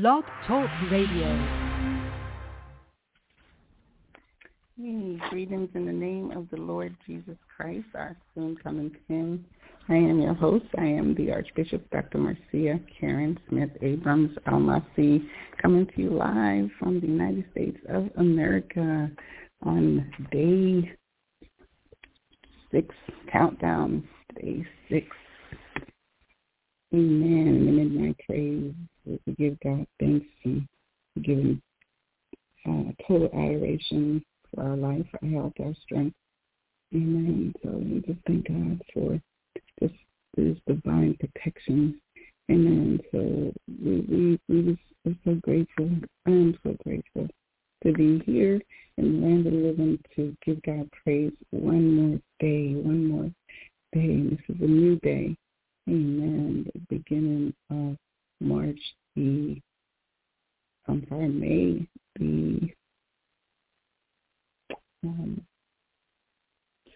[0.00, 1.28] Blog Talk Radio.
[4.76, 9.44] Hey, greetings in the name of the Lord Jesus Christ, our soon coming King.
[9.88, 10.64] I am your host.
[10.76, 12.18] I am the Archbishop Dr.
[12.18, 15.28] Marcia Karen Smith Abrams um, Almasi,
[15.62, 19.08] coming to you live from the United States of America
[19.62, 20.90] on day
[22.72, 22.92] six
[23.30, 24.02] countdown,
[24.42, 25.06] day six.
[26.92, 27.66] Amen.
[27.66, 28.74] The midnight praise,
[29.06, 30.66] we give God thanks and
[31.22, 31.62] give him
[32.66, 36.16] uh, total adoration for our life, our health, our strength.
[36.94, 37.52] Amen.
[37.62, 39.20] So we just thank God for
[39.80, 39.90] this,
[40.36, 42.00] this divine protection.
[42.50, 43.00] Amen.
[43.10, 45.90] So we we we just are so grateful.
[46.26, 47.28] I am so grateful
[47.84, 48.60] to be here
[48.96, 53.30] in the land of living to give God praise one more day, one more
[53.92, 54.22] day.
[54.28, 55.36] This is a new day.
[55.88, 56.66] Amen.
[56.72, 57.96] The beginning of
[58.44, 58.78] March
[59.16, 59.60] the
[60.86, 61.86] I'm sorry, May
[62.18, 62.68] the
[65.02, 65.40] um,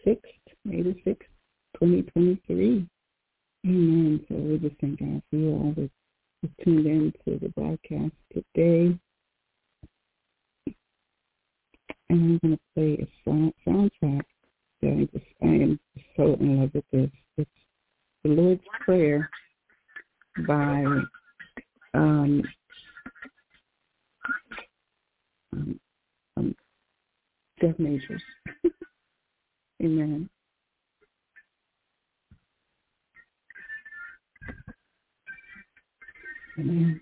[0.06, 0.18] 6th,
[0.64, 1.22] May the 6th,
[1.80, 2.86] 2023.
[3.66, 4.20] Amen.
[4.28, 5.90] So we just thank God for you all that
[6.62, 8.98] tuned in to the broadcast today.
[12.10, 14.22] And I'm going to play a sound, soundtrack
[14.82, 15.80] that I, just, I am
[16.16, 17.10] so in love with this.
[17.38, 17.50] It's
[18.22, 19.28] the Lord's Prayer
[20.46, 20.84] by
[21.94, 22.42] um,
[25.54, 25.80] um,
[26.36, 26.56] um,
[27.60, 28.22] Jeff Majors.
[29.82, 30.30] Amen.
[36.58, 37.00] Amen.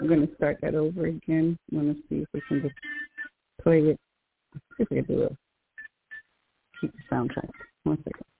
[0.00, 1.58] I'm going to start that over again.
[1.72, 2.74] I'm going to see if we can just
[3.62, 3.98] play it.
[4.54, 5.36] See if we can do it.
[6.80, 7.50] Keep the soundtrack.
[7.84, 8.33] One second.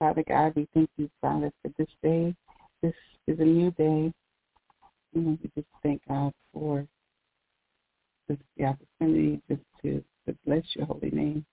[0.00, 2.34] Father God, we thank you, Father, for this day.
[2.82, 2.94] This
[3.26, 4.10] is a new day.
[5.14, 6.86] And we just thank God for
[8.26, 11.44] this, the opportunity just to, to bless your holy name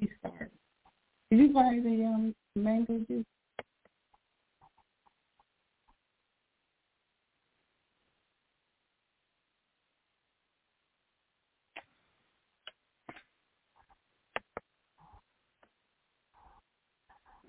[0.00, 0.50] totally sorry.
[1.30, 3.24] Did you buy the um mango juice?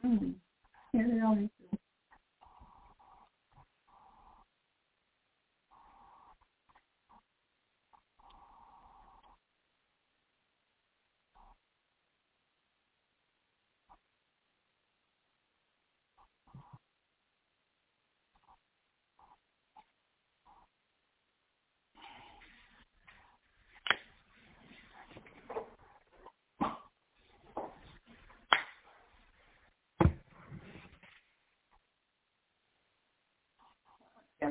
[0.05, 0.36] Mm.
[0.93, 1.49] Yeah, they always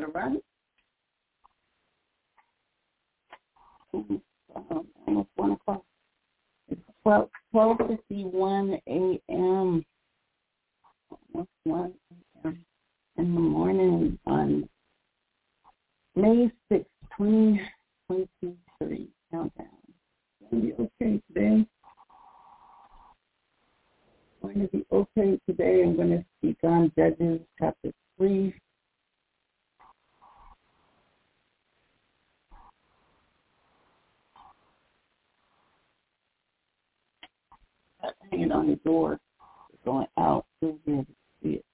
[0.05, 0.39] right?
[3.95, 4.17] Mm-hmm.
[4.55, 5.83] Um, almost one o'clock.
[6.69, 9.85] It's twelve twelve fifty one a.m.
[11.35, 11.95] Almost one
[12.45, 12.65] a.m.
[13.19, 14.69] in the morning on
[16.15, 17.61] May sixth, twenty
[18.07, 18.29] twenty
[18.79, 19.09] three.
[19.31, 19.67] Countdown.
[20.51, 21.67] Gonna be okay today.
[24.43, 25.83] Going to be okay today.
[25.83, 28.55] I'm going to speak on Judges chapter three.
[38.31, 39.19] Hanging on the door,
[39.85, 40.47] going out.
[40.61, 41.65] You'll be able to see it.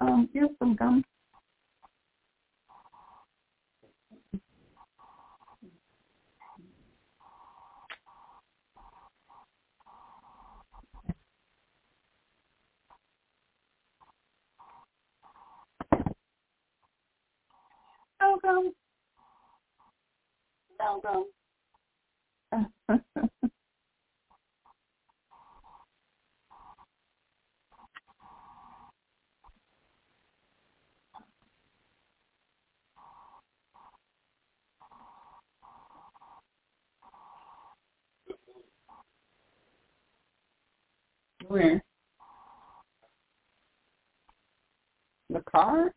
[0.00, 1.04] Um, here's some gum.
[18.42, 18.72] No
[21.02, 21.26] gum.
[41.48, 41.82] Where?
[45.30, 45.92] The car?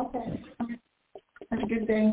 [0.00, 0.42] Okay.
[1.50, 2.12] Have a good day.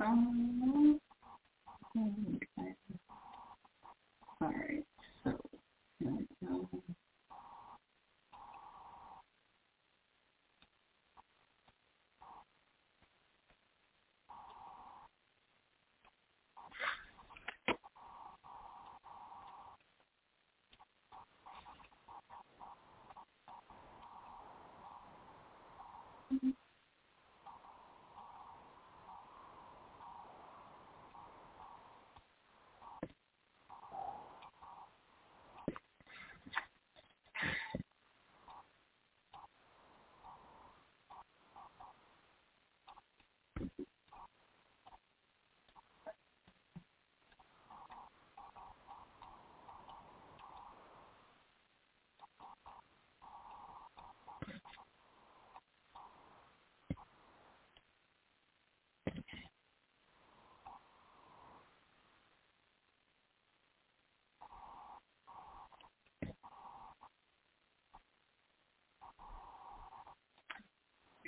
[0.00, 1.00] Um,
[1.96, 2.74] okay.
[4.42, 4.84] All right.
[5.24, 5.32] So,
[6.00, 6.68] here we go.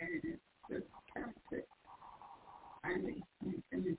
[0.00, 0.40] Here it is.
[0.70, 0.82] This
[1.14, 1.68] perfect.
[2.82, 2.94] My
[3.70, 3.98] goodness.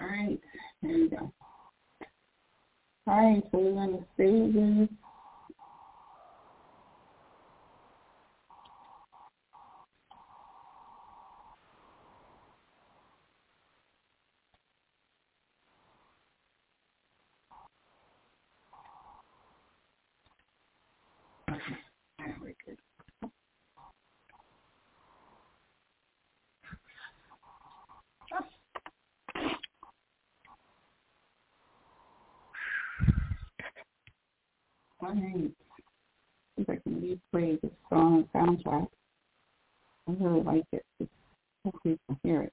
[0.00, 0.40] All right.
[0.80, 1.32] Here we go.
[3.06, 3.42] All right.
[3.52, 4.88] So we're going to save this.
[35.02, 35.50] See
[36.58, 38.86] if I can replay the song soundtrack.
[40.08, 40.84] I really like it.
[41.64, 42.52] Hopefully you can hear it.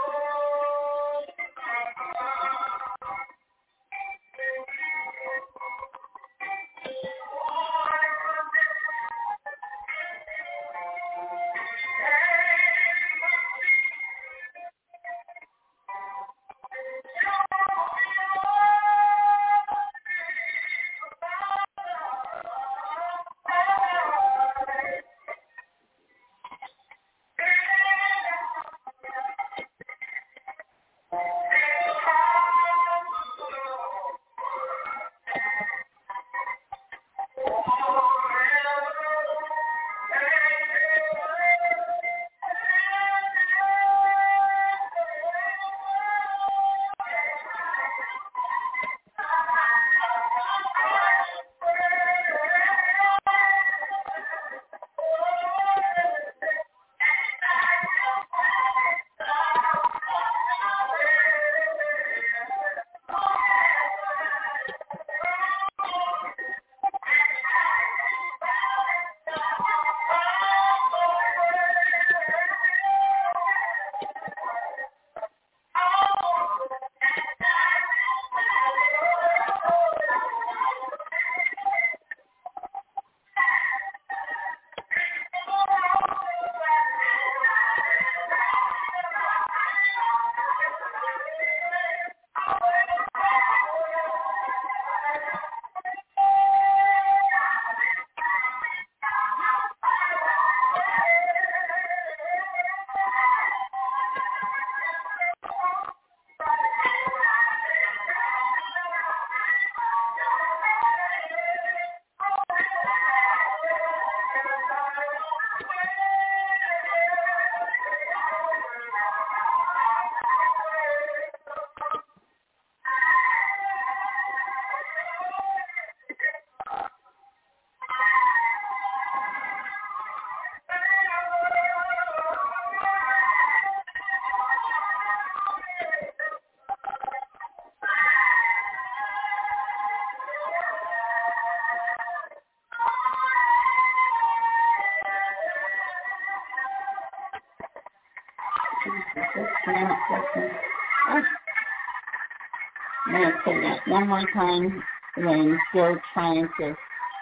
[153.91, 154.81] one more time.
[155.17, 156.75] I'm still trying to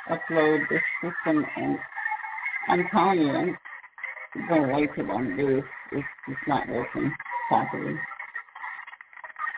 [0.08, 1.80] upload this system, and
[2.68, 3.56] I'm telling you,
[4.48, 7.12] the way to them is it's not working
[7.48, 7.96] properly.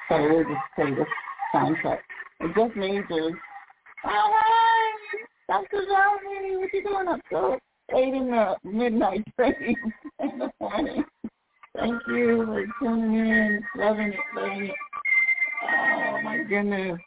[0.08, 1.08] So we'll just play this
[1.54, 2.00] soundtrack.
[2.40, 3.34] It just majors.
[4.06, 4.98] All right,
[5.50, 5.86] Dr.
[5.86, 7.60] Johnny, what you doing up so
[7.94, 9.76] late in the midnight train
[10.20, 11.04] in the morning?
[11.76, 14.91] Thank you for tuning in, loving it, loving it.
[16.52, 17.00] Goodness.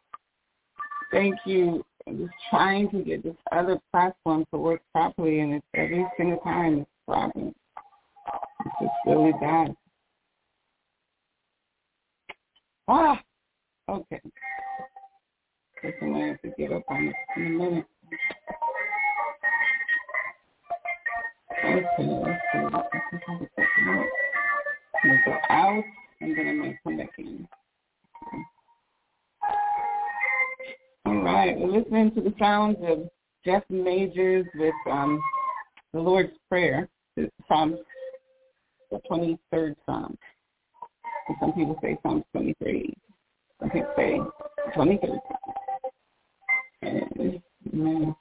[1.13, 1.85] Thank you.
[2.07, 6.39] I'm just trying to get this other platform to work properly and it's every single
[6.39, 7.55] time it's problem.
[8.65, 9.77] It's just really bad.
[12.89, 13.21] Ah
[13.91, 14.19] okay.
[15.83, 17.85] Guess I'm gonna have to get up on it in a minute.
[21.53, 22.09] Okay, let's see.
[25.05, 25.85] I'm to go out,
[26.23, 27.47] and then I'm to come back in.
[28.33, 28.54] All
[31.25, 33.09] right, we're listening to the sounds of
[33.45, 35.21] Jeff Majors with um,
[35.93, 36.89] the Lord's Prayer,
[37.49, 37.79] Psalm,
[38.91, 40.17] the 23rd Psalm.
[41.29, 42.95] And some people say Psalm 23.
[43.61, 44.21] Some people say
[44.77, 45.55] 23rd Psalm.
[47.73, 48.15] Amen.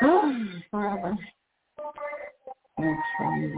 [0.70, 1.18] Forever.
[2.78, 3.52] Actually,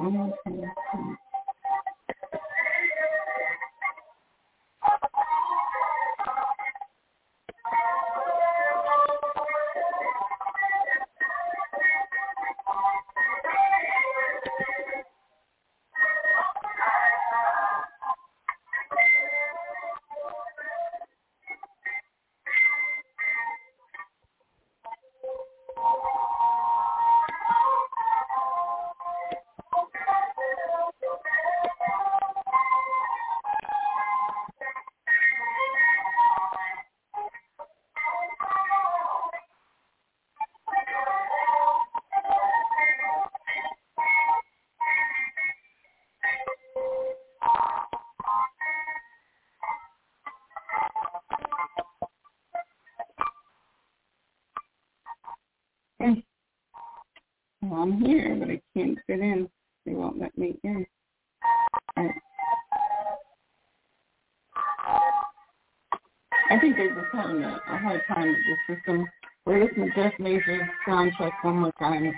[68.76, 69.08] system.
[69.46, 72.14] We're listening to soundtrack one more time,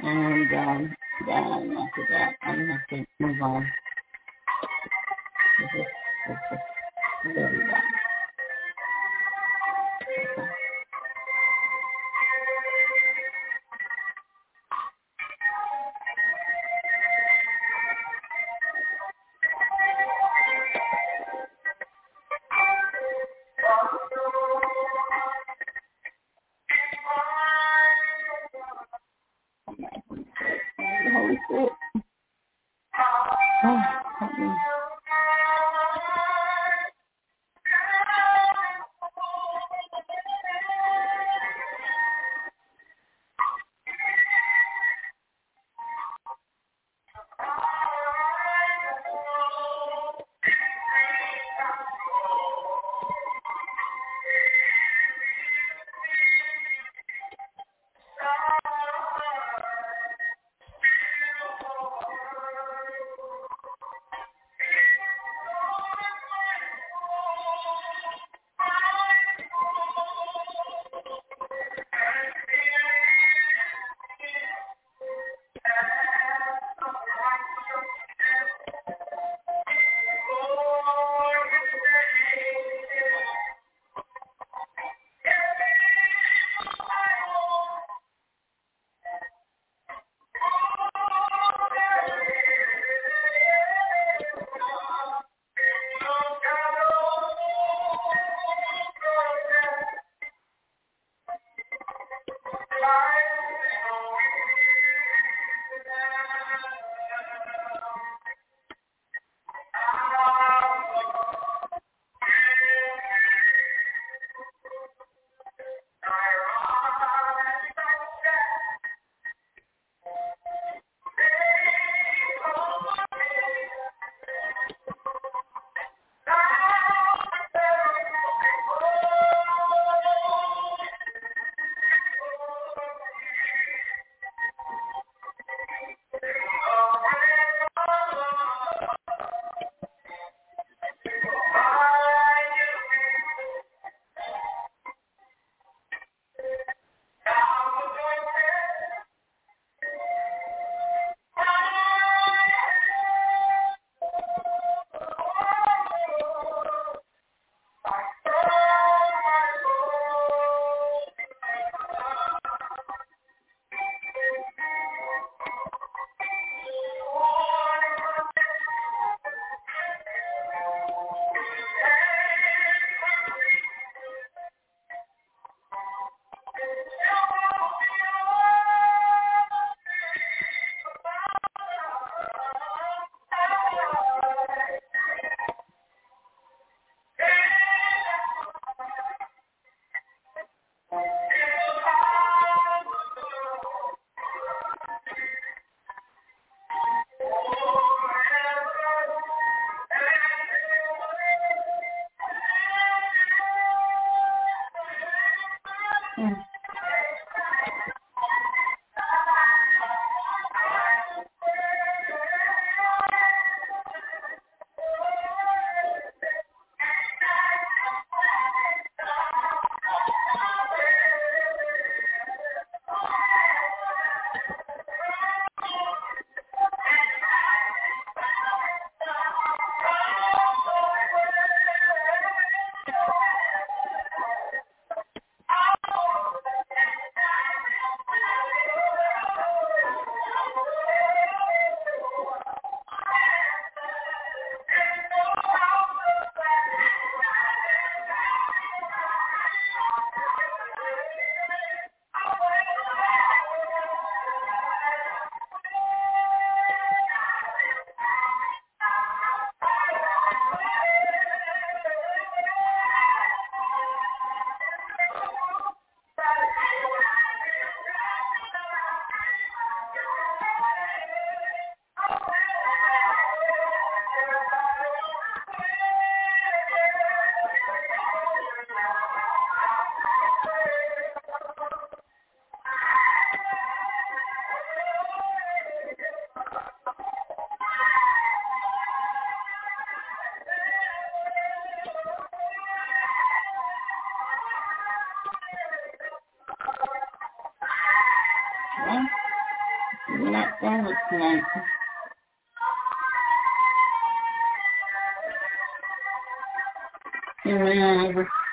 [0.00, 0.96] and um,
[1.26, 3.72] then after that, I'm going to move on.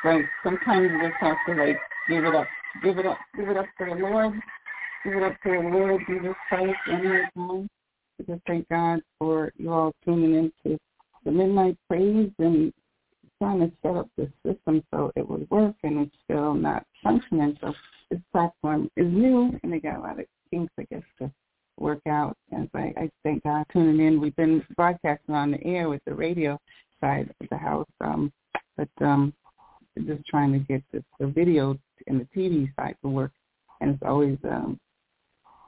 [0.08, 1.78] Like sometimes you just have to like
[2.08, 2.48] give it up,
[2.84, 4.34] give it up, give it up to the Lord,
[5.04, 7.68] give it up to the Lord Jesus Christ and His name.
[8.18, 10.78] We just thank God for you all tuning into
[11.26, 12.74] the midnight praise and
[13.40, 17.58] trying to set up the system so it would work, and it's still not functioning.
[17.62, 17.74] So
[18.10, 21.30] this platform is new, and they got a lot of things, I guess, to
[21.78, 22.36] work out.
[22.52, 24.22] And so I, I thank God tuning in.
[24.22, 26.58] We've been broadcasting on the air with the radio
[27.00, 28.32] side of the house, um,
[28.76, 29.34] but um,
[30.06, 31.78] just trying to get the, the video
[32.08, 33.32] and the TV side to work.
[33.80, 34.80] And it's always um,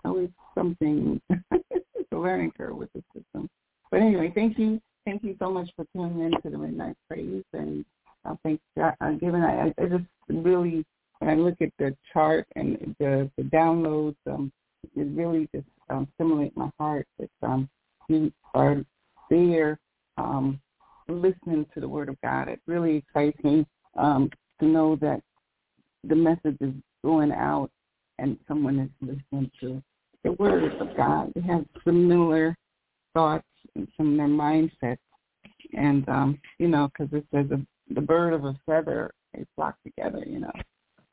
[0.04, 1.22] always something.
[1.52, 3.48] it's a learning curve with the system.
[3.92, 7.44] But anyway, thank you, thank you so much for tuning in to the Midnight Praise,
[7.54, 7.86] and
[8.26, 10.86] I think uh, given I, I just really
[11.20, 14.52] when I look at the chart and the the downloads, um,
[14.96, 17.70] it really just um, stimulate my heart that um,
[18.08, 18.78] you are
[19.30, 19.80] there
[20.18, 20.60] um,
[21.08, 22.48] listening to the Word of God.
[22.48, 23.66] It really excites me
[23.98, 25.22] um, to know that
[26.04, 26.74] the message is
[27.04, 27.70] going out
[28.18, 29.82] and someone is listening to
[30.24, 31.32] the Word of God.
[31.36, 32.56] They have similar
[33.14, 33.46] thoughts
[33.76, 34.98] and similar mindsets.
[35.74, 39.76] And, um, you know, because it says a, the bird of a feather, they flock
[39.84, 40.52] together, you know.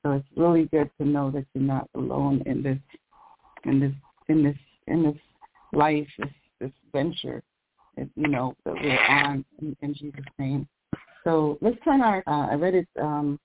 [0.03, 2.79] So it's really good to know that you're not alone in this
[3.65, 3.93] in this
[4.29, 4.57] in this
[4.87, 5.17] in this
[5.73, 6.29] life, this
[6.61, 7.43] this venture,
[7.97, 10.67] that, you know, that we're on in, in Jesus' name.
[11.25, 12.23] So let's turn our.
[12.27, 13.39] Uh, I read it, um,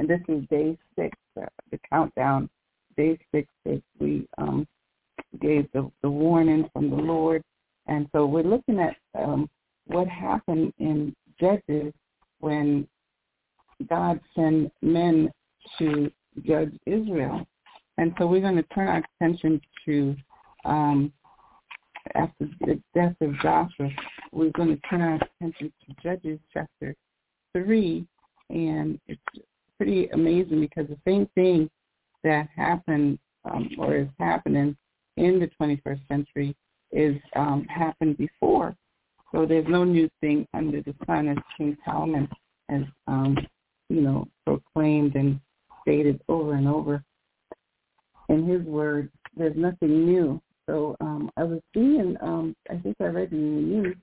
[0.00, 2.48] and this is day six, uh, the countdown.
[2.96, 4.66] Day six that we um,
[5.42, 7.42] gave the, the warning from the Lord,
[7.86, 9.48] and so we're looking at um,
[9.88, 11.92] what happened in Judges
[12.38, 12.88] when
[13.90, 15.30] God sent men
[15.78, 16.10] to
[16.46, 17.46] judge Israel.
[17.98, 20.16] And so we're going to turn our attention to
[20.64, 21.12] um,
[22.14, 23.90] after the death of Joshua,
[24.32, 26.94] we're going to turn our attention to Judges chapter
[27.52, 28.06] 3.
[28.48, 29.20] And it's
[29.80, 31.70] pretty amazing because the same thing
[32.24, 34.76] that happened um, or is happening
[35.16, 36.54] in the 21st century
[36.92, 38.74] is um, happened before.
[39.32, 42.28] So there's no new thing under the sun, as King Solomon
[42.68, 43.36] has, um,
[43.88, 45.40] you know, proclaimed and
[45.82, 47.02] stated over and over
[48.28, 49.10] in his words.
[49.36, 53.62] There's nothing new so um, I was seeing, um, I think I read in the
[53.62, 53.96] news,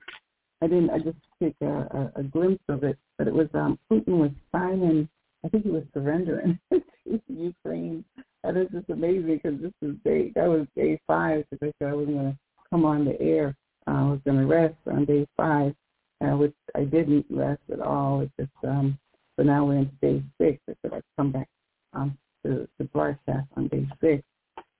[0.60, 3.78] I didn't, I just took a, a, a glimpse of it, but it was um,
[3.90, 5.08] Putin was signing,
[5.44, 6.82] I think he was surrendering to
[7.28, 8.04] Ukraine.
[8.44, 11.92] And it's just amazing because this is day, that was day five because I said
[11.92, 12.38] I wasn't going to
[12.70, 13.54] come on the air.
[13.86, 15.74] Uh, I was going to rest on day five,
[16.20, 18.20] uh, which I didn't rest at all.
[18.20, 18.98] It just, um,
[19.36, 20.60] so now we're in day six.
[20.68, 21.48] I said I'd come back
[21.94, 24.22] um, to, to broadcast on day six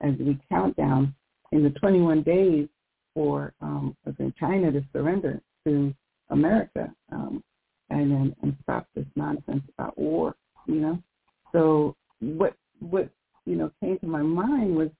[0.00, 1.14] as we count down
[1.52, 2.68] in the 21 days
[3.14, 5.94] for um, in China to surrender to
[6.30, 7.42] America um,
[7.90, 10.34] and then and stop this nonsense about war.
[10.68, 11.02] You know,
[11.50, 13.08] so what what
[13.46, 14.90] you know came to my mind was,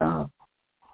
[0.00, 0.24] uh,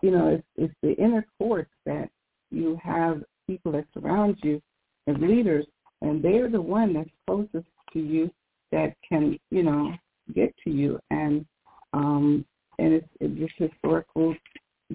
[0.02, 2.10] you know, it's, it's the inner courts that
[2.50, 4.60] you have people that surround you
[5.06, 5.66] as leaders,
[6.00, 8.30] and they're the one that's closest to you
[8.72, 9.92] that can you know
[10.34, 11.44] get to you and
[11.92, 12.44] um
[12.78, 14.34] and it's, it's just historical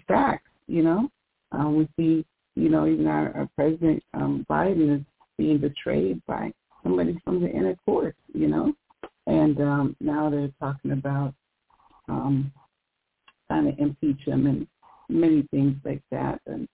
[0.08, 1.10] facts, you know.
[1.52, 2.26] Um, we see,
[2.56, 5.06] you know, even our, our President um, Biden is
[5.38, 6.52] being betrayed by
[6.84, 8.74] somebody from the inner court, you know.
[9.28, 11.34] And um, now they're talking about
[12.10, 12.52] um,
[13.48, 14.68] trying to impeach him and
[15.10, 16.40] many things like that.
[16.48, 16.68] And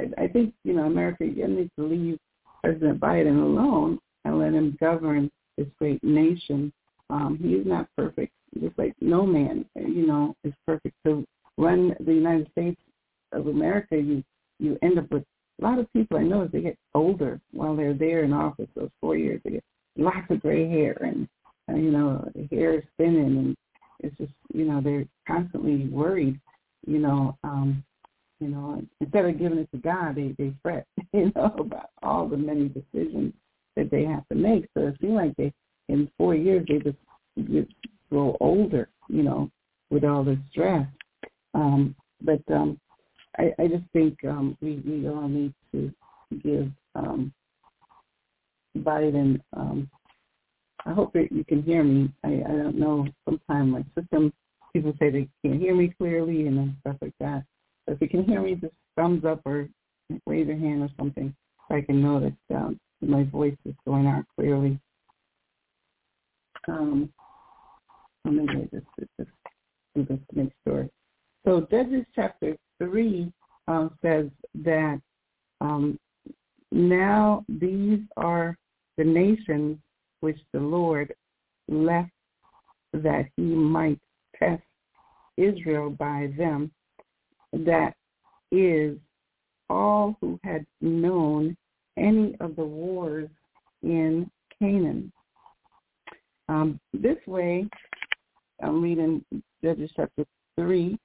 [0.00, 2.18] I, I think you know America you need to leave
[2.62, 6.72] President Biden alone and let him govern this great nation.
[7.10, 10.94] Um, he is not perfect, just like no man, you know, is perfect.
[11.06, 11.24] To
[11.58, 12.80] run the United States
[13.32, 14.22] of America, you
[14.58, 15.24] you end up with
[15.60, 18.68] a lot of people I know as they get older while they're there in office,
[18.76, 19.64] those four years, they get
[19.96, 21.28] lots of gray hair and,
[21.74, 23.56] you know, hair is thinning and
[24.00, 26.38] it's just, you know, they're constantly worried,
[26.86, 27.82] you know, um,
[28.40, 32.28] you know, instead of giving it to God, they, they fret, you know, about all
[32.28, 33.32] the many decisions
[33.76, 34.66] that they have to make.
[34.74, 35.52] So it seems like they,
[35.88, 36.98] in four years, they just,
[37.50, 37.72] just
[38.10, 39.50] grow older, you know,
[39.90, 40.86] with all this stress.
[41.54, 42.78] Um, but um,
[43.38, 45.92] I, I just think um, we, we all need to
[46.42, 47.32] give um,
[48.78, 49.40] Biden.
[49.56, 49.90] Um,
[50.86, 52.12] I hope that you can hear me.
[52.24, 53.06] I, I don't know.
[53.24, 54.32] Sometimes my system,
[54.72, 57.44] people say they can't hear me clearly and stuff like that.
[57.86, 59.68] But if you can hear me, just thumbs up or
[60.26, 61.34] raise your hand or something
[61.68, 64.78] so I can know that um, my voice is going out clearly.
[66.68, 67.12] Um,
[68.24, 68.86] let me just,
[69.18, 69.30] just
[69.94, 70.88] do this to make sure.
[71.44, 73.32] So Judges chapter 3
[73.68, 74.26] uh, says
[74.62, 75.00] that
[75.60, 75.98] um,
[76.70, 78.56] now these are
[78.96, 79.78] the nations
[80.26, 81.14] which the Lord
[81.68, 82.10] left
[82.92, 84.00] that he might
[84.36, 84.60] test
[85.36, 86.72] Israel by them,
[87.52, 87.94] that
[88.50, 88.98] is,
[89.70, 91.56] all who had known
[91.96, 93.28] any of the wars
[93.84, 95.12] in Canaan.
[96.48, 97.68] Um, this way,
[98.60, 99.24] I'm reading
[99.62, 100.24] Judges chapter
[100.56, 100.98] 3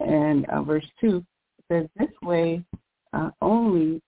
[0.00, 1.24] and uh, verse 2,
[1.70, 2.62] says this way
[3.14, 4.02] uh, only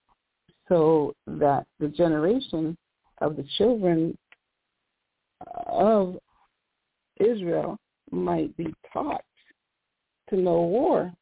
[0.68, 2.76] so that the generation
[3.20, 4.16] of the children
[5.66, 6.16] of
[7.18, 7.76] Israel
[8.10, 9.24] might be taught
[10.30, 11.12] to know war.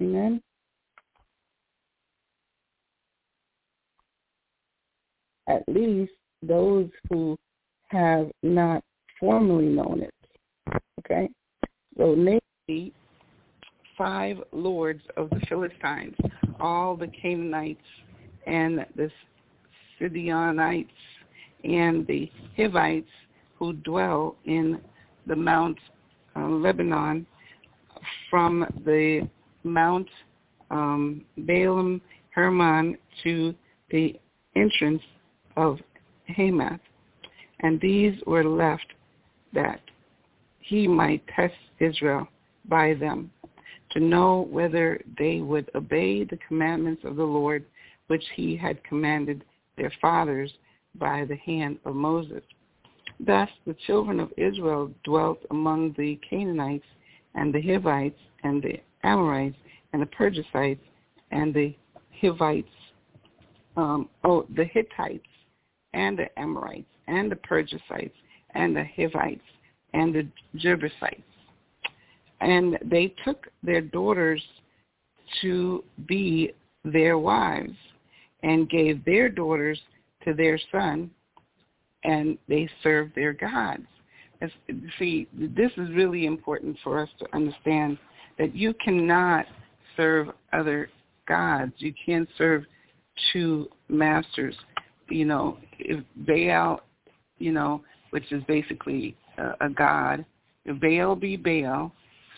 [0.00, 0.40] Amen.
[5.48, 6.12] At least
[6.42, 7.36] those who
[7.88, 8.82] have not
[9.18, 10.80] formally known it.
[11.00, 11.28] Okay?
[11.98, 12.92] So namely
[13.98, 16.16] five lords of the Philistines,
[16.58, 17.80] all the Canaanites
[18.46, 19.10] and the
[19.98, 20.90] Sidonites
[21.64, 23.08] and the Hivites
[23.58, 24.80] who dwell in
[25.26, 25.78] the Mount
[26.36, 27.26] uh, Lebanon
[28.30, 29.28] from the
[29.64, 30.08] Mount
[30.70, 32.00] um, Balaam
[32.30, 33.54] Hermon to
[33.90, 34.18] the
[34.56, 35.02] entrance
[35.56, 35.78] of
[36.26, 36.80] Hamath.
[37.60, 38.86] And these were left
[39.52, 39.80] that
[40.60, 42.28] he might test Israel
[42.68, 43.30] by them
[43.90, 47.64] to know whether they would obey the commandments of the Lord
[48.06, 49.44] which he had commanded
[49.76, 50.52] their fathers
[50.96, 52.42] by the hand of Moses.
[53.18, 56.86] Thus the children of Israel dwelt among the Canaanites
[57.34, 59.56] and the Hivites and the Amorites
[59.92, 60.84] and the Perizzites
[61.30, 61.74] and the
[62.20, 62.68] Hivites,
[63.76, 65.26] um, oh, the Hittites
[65.92, 68.16] and the Amorites and the Perizzites
[68.54, 69.42] and the Hivites
[69.92, 70.26] and the
[70.56, 71.22] Jebusites
[72.40, 74.42] and they took their daughters
[75.42, 76.52] to be
[76.84, 77.76] their wives
[78.42, 79.78] and gave their daughters
[80.24, 81.10] to their son
[82.04, 83.86] and they serve their gods.
[84.40, 84.50] As,
[84.98, 87.98] see, this is really important for us to understand
[88.38, 89.44] that you cannot
[89.96, 90.88] serve other
[91.28, 91.72] gods.
[91.76, 92.64] You can't serve
[93.32, 94.54] two masters.
[95.10, 96.80] You know, if Baal,
[97.38, 100.24] you know, which is basically a, a god,
[100.64, 101.92] if Baal be Baal,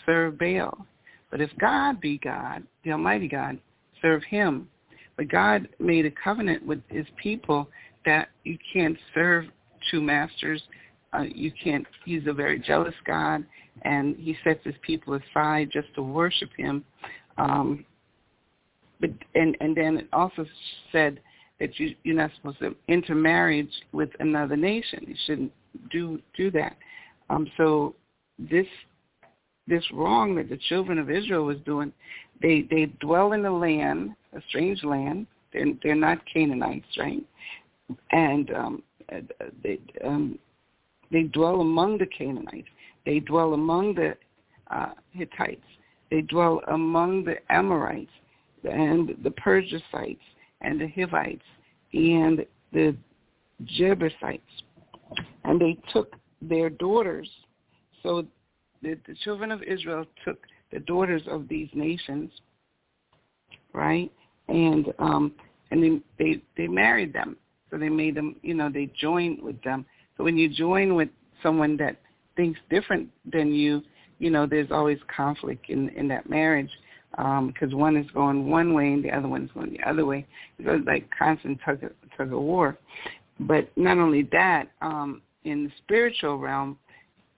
[0.07, 0.87] serve Baal.
[1.31, 3.59] But if God be God, the Almighty God,
[4.01, 4.69] serve him.
[5.17, 7.69] But God made a covenant with his people
[8.05, 9.45] that you can't serve
[9.91, 10.63] two masters.
[11.13, 13.45] Uh, you can't, he's a very jealous God,
[13.83, 16.85] and he sets his people aside just to worship him.
[17.39, 17.85] Um,
[19.01, 20.47] but and and then it also
[20.93, 21.21] said
[21.59, 25.05] that you you're not supposed to intermarriage with another nation.
[25.07, 25.53] You shouldn't
[25.91, 26.77] do do that.
[27.29, 27.95] Um, so
[28.39, 28.67] this
[29.67, 31.93] this wrong that the children of Israel was doing.
[32.41, 35.27] They they dwell in a land, a strange land.
[35.53, 37.25] They're they're not Canaanites, right?
[38.11, 38.83] And um,
[39.63, 40.39] they um,
[41.11, 42.69] they dwell among the Canaanites.
[43.05, 44.17] They dwell among the
[44.71, 45.65] uh, Hittites.
[46.11, 48.11] They dwell among the Amorites
[48.65, 50.21] and the Perizzites
[50.61, 51.45] and the Hivites
[51.93, 52.97] and the
[53.65, 54.43] Jebusites.
[55.45, 57.29] And they took their daughters.
[58.03, 58.27] So
[58.83, 60.39] the, the children of Israel took
[60.73, 62.31] the daughters of these nations,
[63.73, 64.11] right?
[64.49, 65.33] And um,
[65.71, 67.37] and they, they they married them.
[67.71, 69.87] So they made them, you know, they joined with them.
[70.17, 71.09] So when you join with
[71.43, 71.97] someone that
[72.37, 73.83] thinks different than you,
[74.19, 76.71] you know, there's always conflict in in that marriage.
[77.11, 80.05] because um, one is going one way and the other one is going the other
[80.05, 80.27] way.
[80.59, 82.79] It was like constant tug of, tug of war.
[83.41, 86.79] But not only that, um, in the spiritual realm,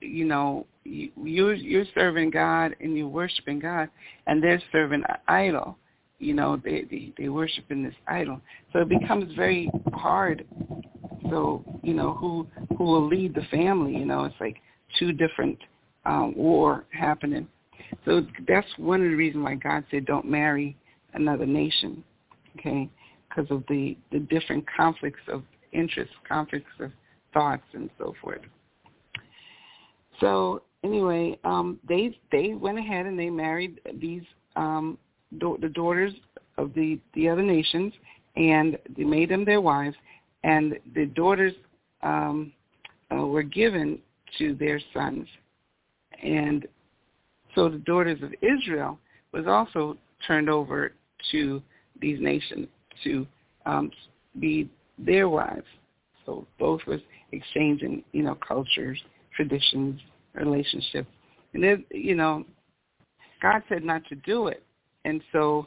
[0.04, 3.88] you know, you, you're, you're serving God and you're worshiping God,
[4.26, 5.76] and they're serving an idol.
[6.18, 8.40] You know, they, they they worship in this idol,
[8.72, 10.46] so it becomes very hard.
[11.28, 12.46] So you know, who
[12.78, 13.96] who will lead the family?
[13.96, 14.56] You know, it's like
[14.98, 15.58] two different
[16.06, 17.48] um, war happening.
[18.04, 20.76] So that's one of the reasons why God said don't marry
[21.14, 22.04] another nation,
[22.58, 22.88] okay?
[23.28, 25.42] Because of the, the different conflicts of
[25.72, 26.90] interests, conflicts of
[27.32, 28.40] thoughts, and so forth.
[30.20, 34.22] So anyway, um, they they went ahead and they married these
[34.56, 34.98] um,
[35.38, 36.12] da- the daughters
[36.58, 37.92] of the the other nations,
[38.36, 39.96] and they made them their wives,
[40.42, 41.52] and the daughters
[42.02, 42.52] um,
[43.12, 43.98] uh, were given
[44.38, 45.26] to their sons,
[46.22, 46.66] and
[47.54, 48.98] so the daughters of Israel
[49.32, 49.96] was also
[50.26, 50.92] turned over
[51.30, 51.62] to
[52.00, 52.68] these nations
[53.02, 53.26] to
[53.66, 53.90] um,
[54.40, 55.66] be their wives.
[56.26, 57.00] So both was
[57.32, 59.02] exchanging, you know, cultures,
[59.34, 60.00] traditions,
[60.34, 61.08] relationships.
[61.52, 62.44] And then, you know,
[63.42, 64.62] God said not to do it.
[65.04, 65.66] And so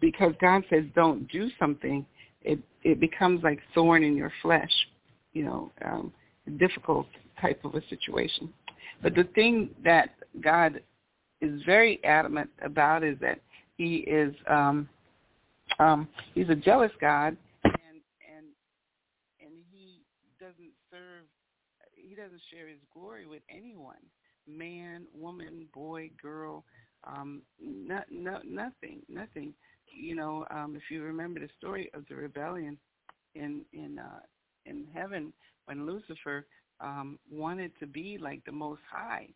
[0.00, 2.04] because God says don't do something,
[2.42, 4.70] it, it becomes like thorn in your flesh,
[5.32, 6.12] you know, um,
[6.58, 7.06] difficult
[7.40, 8.52] type of a situation.
[9.02, 10.80] But the thing that God
[11.40, 13.40] is very adamant about is that
[13.76, 14.88] he is um,
[15.78, 17.74] um, he's a jealous God, and
[18.34, 18.46] and
[19.40, 20.02] and he
[20.40, 21.24] doesn't serve.
[21.94, 24.02] He doesn't share his glory with anyone,
[24.48, 26.64] man, woman, boy, girl,
[27.04, 28.00] um, no,
[28.44, 29.54] nothing, nothing.
[29.86, 32.76] You know, um, if you remember the story of the rebellion
[33.36, 34.20] in in uh,
[34.66, 35.32] in heaven
[35.66, 36.46] when Lucifer
[36.80, 39.28] um, wanted to be like the Most High,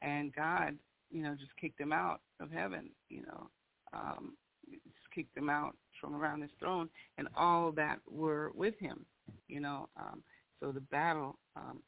[0.00, 0.76] and God,
[1.10, 2.88] you know, just kicked him out of heaven.
[3.10, 3.50] You know,
[3.92, 4.34] um,
[4.70, 6.88] just kicked him out from around his throne,
[7.18, 9.04] and all that were with him.
[9.46, 10.22] You know, um,
[10.58, 11.80] so the battle, um,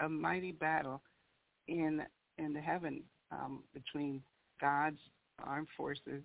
[0.00, 1.00] a mighty battle
[1.68, 2.02] in
[2.38, 4.22] in the heaven um, between
[4.60, 4.98] God's
[5.44, 6.22] armed forces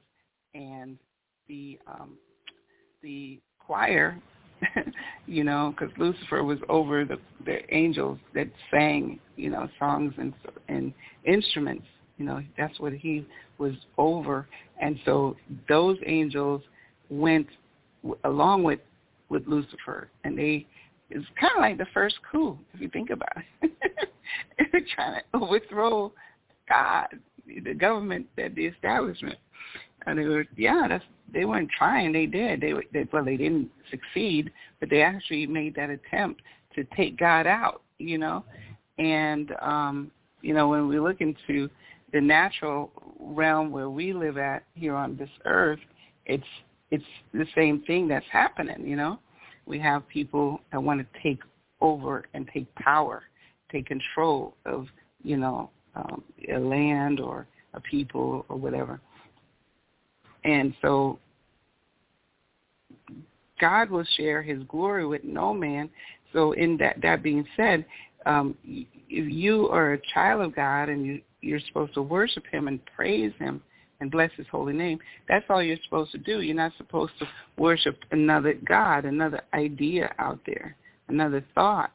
[0.53, 0.97] and
[1.47, 2.17] the um,
[3.01, 4.19] the choir
[5.25, 10.33] you know, because Lucifer was over the the angels that sang, you know, songs and
[10.67, 10.93] and
[11.25, 11.85] instruments.
[12.17, 13.25] You know, that's what he
[13.57, 14.47] was over,
[14.81, 15.35] and so
[15.67, 16.61] those angels
[17.09, 17.47] went
[18.03, 18.79] w- along with
[19.29, 20.67] with Lucifer, and they
[21.09, 23.29] it's kind of like the first coup, if you think about
[23.61, 23.71] it.
[24.71, 26.13] They're trying to overthrow
[26.67, 27.07] God,
[27.47, 29.37] the government, that the establishment.
[30.05, 31.03] And they were, yeah, that's
[31.33, 32.11] they weren't trying.
[32.11, 32.61] They did.
[32.61, 36.41] They, they well, they didn't succeed, but they actually made that attempt
[36.75, 37.81] to take God out.
[37.97, 38.45] You know,
[38.97, 41.69] and um, you know when we look into
[42.13, 45.79] the natural realm where we live at here on this earth,
[46.25, 46.43] it's
[46.91, 47.03] it's
[47.33, 48.87] the same thing that's happening.
[48.87, 49.19] You know,
[49.69, 51.39] we have people that want to take
[51.79, 53.23] over and take power,
[53.71, 54.87] take control of
[55.23, 58.99] you know um, a land or a people or whatever
[60.43, 61.19] and so
[63.59, 65.89] God will share his glory with no man.
[66.33, 67.85] So in that, that being said,
[68.25, 72.67] um, if you are a child of God and you, you're supposed to worship him
[72.67, 73.61] and praise him
[73.99, 76.41] and bless his holy name, that's all you're supposed to do.
[76.41, 77.27] You're not supposed to
[77.57, 80.75] worship another God, another idea out there,
[81.07, 81.91] another thought.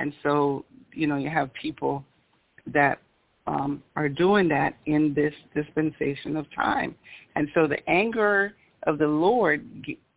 [0.00, 2.04] And so, you know, you have people
[2.72, 2.98] that
[3.46, 6.94] um, are doing that in this dispensation of time.
[7.36, 9.64] And so the anger of the Lord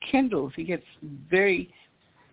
[0.10, 0.54] kindles.
[0.56, 0.86] He gets
[1.30, 1.70] very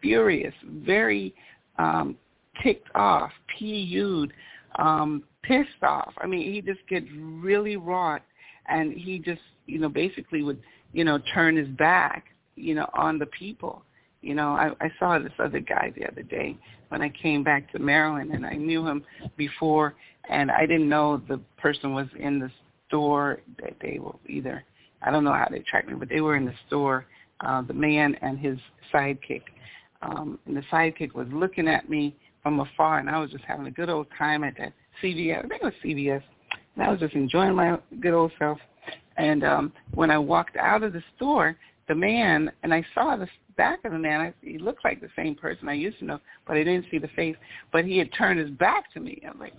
[0.00, 1.34] furious, very
[1.78, 2.16] um,
[2.62, 4.28] ticked off, pu
[4.76, 6.12] um, pissed off.
[6.18, 8.22] I mean, he just gets really wrought,
[8.68, 10.60] and he just, you know, basically would,
[10.92, 13.82] you know, turn his back, you know, on the people.
[14.22, 16.56] You know, I, I saw this other guy the other day
[16.88, 19.04] when I came back to Maryland, and I knew him
[19.36, 19.94] before,
[20.30, 22.50] and I didn't know the person was in the
[22.88, 24.64] store that they were either.
[25.02, 27.06] I don't know how they tracked me, but they were in the store,
[27.40, 28.58] uh, the man and his
[28.92, 29.42] sidekick.
[30.02, 33.66] Um, and the sidekick was looking at me from afar, and I was just having
[33.66, 35.44] a good old time at that CVS.
[35.44, 36.22] I think it was CVS.
[36.74, 38.58] And I was just enjoying my good old self.
[39.16, 41.56] And um, when I walked out of the store,
[41.88, 44.20] the man, and I saw the back of the man.
[44.20, 46.98] I, he looked like the same person I used to know, but I didn't see
[46.98, 47.36] the face.
[47.72, 49.22] But he had turned his back to me.
[49.28, 49.54] I'm like,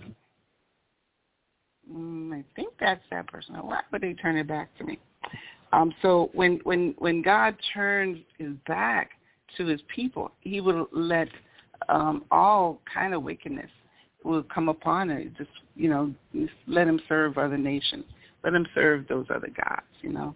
[1.90, 3.54] mm, I think that's that person.
[3.54, 4.98] Why would they turn it back to me?
[5.72, 9.10] Um, so when when when God turns his back
[9.56, 11.28] to his people, he will let
[11.88, 13.70] um, all kind of wickedness
[14.26, 15.36] will come upon it.
[15.36, 18.04] Just you know, just let him serve other nations
[18.46, 19.86] let them serve those other gods.
[20.00, 20.34] You know,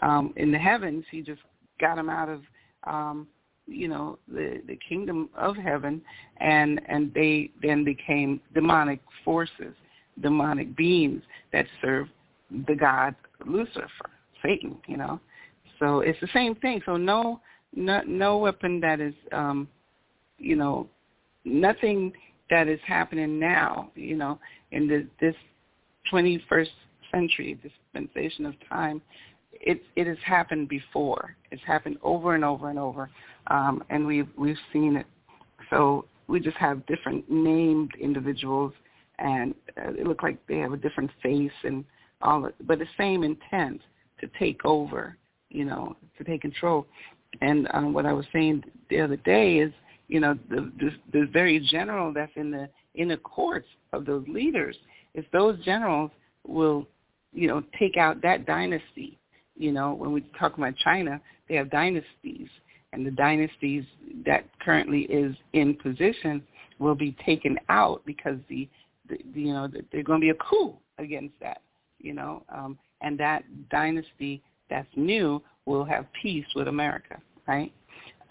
[0.00, 1.40] um, in the heavens, he just
[1.80, 2.42] got them out of
[2.84, 3.26] um,
[3.66, 6.02] you know the the kingdom of heaven,
[6.36, 9.74] and and they then became demonic forces,
[10.20, 12.08] demonic beings that serve
[12.68, 13.14] the god
[13.46, 14.10] Lucifer,
[14.42, 14.76] Satan.
[14.86, 15.20] You know,
[15.78, 16.82] so it's the same thing.
[16.84, 17.40] So no
[17.74, 19.66] no no weapon that is um,
[20.38, 20.88] you know
[21.46, 22.12] nothing
[22.50, 23.90] that is happening now.
[23.94, 24.38] You know
[24.72, 25.34] in the, this
[26.12, 26.68] 21st
[27.10, 29.02] century dispensation of time,
[29.52, 31.36] it it has happened before.
[31.50, 33.10] It's happened over and over and over,
[33.48, 35.06] um, and we've we've seen it.
[35.68, 38.72] So we just have different named individuals,
[39.18, 41.84] and uh, it look like they have a different face and
[42.22, 43.80] all, it, but the same intent
[44.20, 45.16] to take over,
[45.48, 46.86] you know, to take control.
[47.40, 49.72] And um, what I was saying the other day is,
[50.10, 54.26] you know, the, the the very general that's in the in the courts of those
[54.26, 54.76] leaders,
[55.14, 56.10] if those generals
[56.46, 56.84] will,
[57.32, 59.16] you know, take out that dynasty,
[59.56, 62.48] you know, when we talk about China, they have dynasties,
[62.92, 63.84] and the dynasties
[64.26, 66.42] that currently is in position
[66.80, 68.68] will be taken out because the,
[69.08, 71.62] the you know, there's going to be a coup against that,
[72.00, 77.72] you know, um, and that dynasty that's new will have peace with America, right?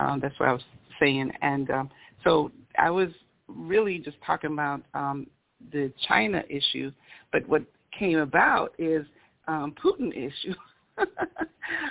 [0.02, 0.62] Um, that's what I was
[1.00, 1.90] saying, and um,
[2.24, 3.10] so I was
[3.48, 5.28] really just talking about um,
[5.72, 6.92] the China issue,
[7.32, 7.64] but what
[7.98, 9.06] came about is
[9.48, 10.54] um, Putin issue,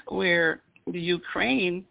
[0.09, 1.85] where the Ukraine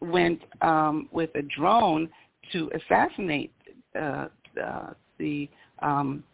[0.00, 2.08] went um, with a drone
[2.52, 3.52] to assassinate
[4.00, 5.48] uh, the the,
[5.80, 6.24] um,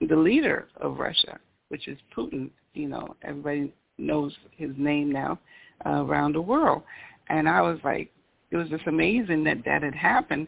[0.00, 2.50] the leader of Russia, which is Putin.
[2.74, 5.38] You know, everybody knows his name now
[5.86, 6.82] uh, around the world,
[7.28, 8.12] and I was like,
[8.50, 10.46] it was just amazing that that had happened,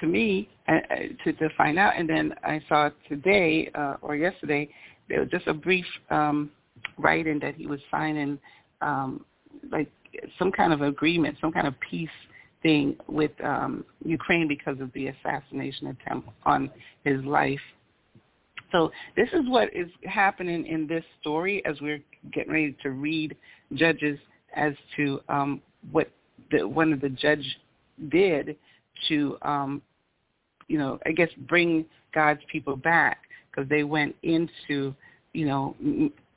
[0.00, 1.94] to me uh, uh, to to find out.
[1.96, 4.68] And then I saw today uh, or yesterday
[5.08, 6.50] there was just a brief um,
[6.98, 8.38] writing that he was signing
[8.80, 9.24] um,
[9.70, 9.90] like
[10.38, 12.08] some kind of agreement, some kind of peace
[12.62, 16.70] thing with um, Ukraine because of the assassination attempt on
[17.04, 17.60] his life.
[18.72, 23.36] So this is what is happening in this story as we're getting ready to read
[23.74, 24.18] Judges
[24.54, 25.60] as to um,
[25.92, 26.10] what
[26.50, 27.44] the, one of the judge
[28.08, 28.56] did
[29.08, 29.82] to, um,
[30.68, 31.84] you know, I guess bring
[32.14, 33.18] God's people back
[33.50, 34.94] because they went into,
[35.32, 35.76] you know,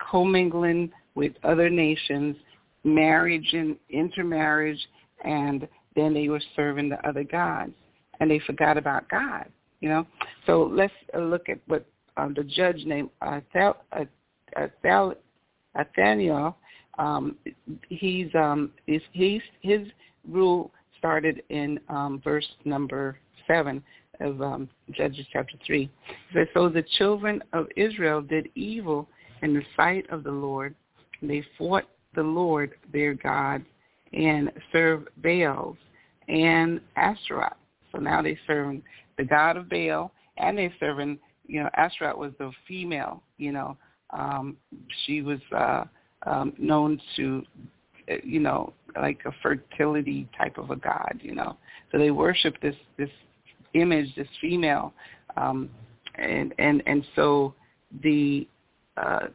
[0.09, 2.35] commingling with other nations,
[2.83, 4.79] marriage and intermarriage,
[5.23, 7.73] and then they were serving the other gods,
[8.19, 9.45] and they forgot about God.
[9.81, 10.07] You know,
[10.45, 11.85] so let's look at what
[12.17, 13.77] um, the judge named Athel,
[14.55, 15.15] Athel,
[15.75, 16.57] Athaniel.
[16.99, 17.37] Um,
[17.87, 19.87] he's um, is he's his
[20.27, 23.81] rule started in um, verse number 7
[24.19, 25.83] of um, Judges chapter 3.
[25.83, 25.89] It
[26.33, 29.07] says, So the children of Israel did evil
[29.41, 30.75] in the sight of the Lord.
[31.21, 31.85] They fought
[32.15, 33.63] the Lord their God
[34.13, 35.77] and served Baals
[36.27, 37.53] and Ashtaroth.
[37.91, 38.83] So now they're serving
[39.17, 43.77] the God of Baal and they're serving, you know, Ashtaroth was the female, you know,
[44.11, 44.57] um,
[45.05, 45.85] she was uh,
[46.29, 47.43] um, known to
[48.23, 51.57] you know, like a fertility type of a god, you know.
[51.91, 53.09] So they worship this this
[53.73, 54.93] image, this female,
[55.37, 55.69] um,
[56.15, 57.53] and and and so
[58.03, 58.47] the
[58.97, 59.27] uh,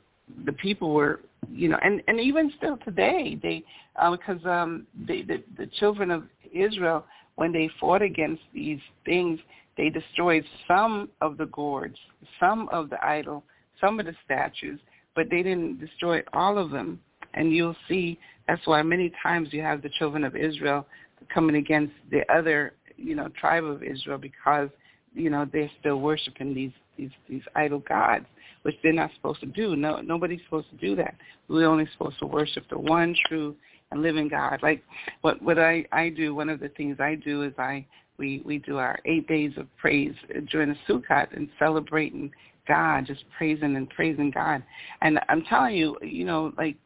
[0.45, 1.21] the people were,
[1.53, 3.63] you know, and and even still today, they
[3.97, 5.23] uh, because um, the
[5.57, 7.05] the children of Israel
[7.37, 9.41] when they fought against these things,
[9.77, 11.97] they destroyed some of the gourds,
[12.39, 13.43] some of the idol,
[13.81, 14.79] some of the statues,
[15.15, 17.01] but they didn't destroy all of them.
[17.35, 20.87] And you'll see that's why many times you have the children of Israel
[21.33, 24.69] coming against the other, you know, tribe of Israel because,
[25.15, 28.27] you know, they're still worshiping these these these idol gods,
[28.63, 29.75] which they're not supposed to do.
[29.75, 31.15] No, nobody's supposed to do that.
[31.49, 33.57] We're only supposed to worship the one true
[33.91, 34.61] and living God.
[34.63, 34.83] Like
[35.23, 36.35] what what I I do.
[36.35, 37.87] One of the things I do is I
[38.19, 40.15] we we do our eight days of praise
[40.51, 42.31] during the Sukkot and celebrating
[42.67, 44.63] God, just praising and praising God.
[45.03, 46.77] And I'm telling you, you know, like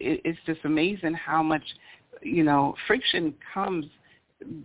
[0.00, 1.62] it, it's just amazing how much
[2.22, 3.86] you know friction comes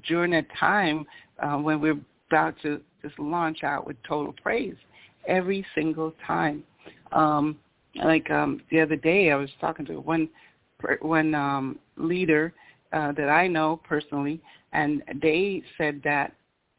[0.08, 1.06] during that time
[1.40, 2.00] uh, when we're
[2.30, 4.76] about to just launch out with total praise
[5.28, 6.64] every single time.
[7.12, 7.58] Um,
[7.96, 10.30] like um, the other day, I was talking to one
[11.02, 12.54] one um, leader
[12.92, 14.42] uh, that I know personally,
[14.74, 16.34] and they said that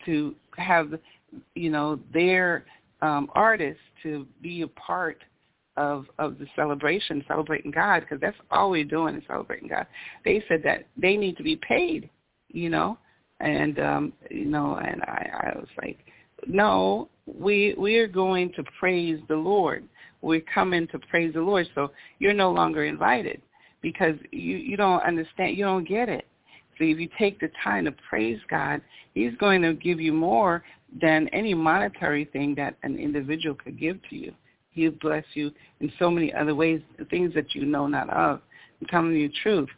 [0.07, 0.95] to have
[1.55, 2.65] you know their
[3.03, 5.23] um, artists to be a part
[5.77, 9.87] of of the celebration, celebrating God, because that's all we're doing is celebrating God.
[10.25, 12.11] They said that they need to be paid,
[12.49, 12.99] you know,
[13.41, 15.99] and um, you know, and I, I was like,
[16.47, 19.85] no, we we are going to praise the Lord.
[20.23, 21.67] We're coming to praise the Lord.
[21.75, 23.43] So you're no longer invited
[23.83, 25.57] because you you don't understand.
[25.57, 26.27] You don't get it.
[26.79, 28.81] So if you take the time to praise God,
[29.15, 30.63] He's going to give you more
[31.01, 34.33] than any monetary thing that an individual could give to you.
[34.71, 38.41] He'll bless you in so many other ways, things that you know not of.
[38.81, 39.69] I'm telling you the truth.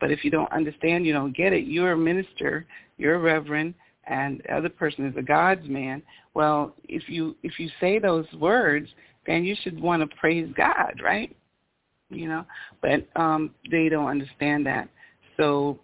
[0.00, 2.66] But if you don't understand, you don't get it, you're a minister,
[2.98, 3.74] you're a reverend,
[4.06, 6.02] and the other person is a God's man.
[6.34, 8.88] Well, if you if you say those words,
[9.26, 11.34] then you should want to praise God, right?
[12.10, 12.44] You know,
[12.82, 14.88] but um they don't understand that.
[15.36, 15.80] So,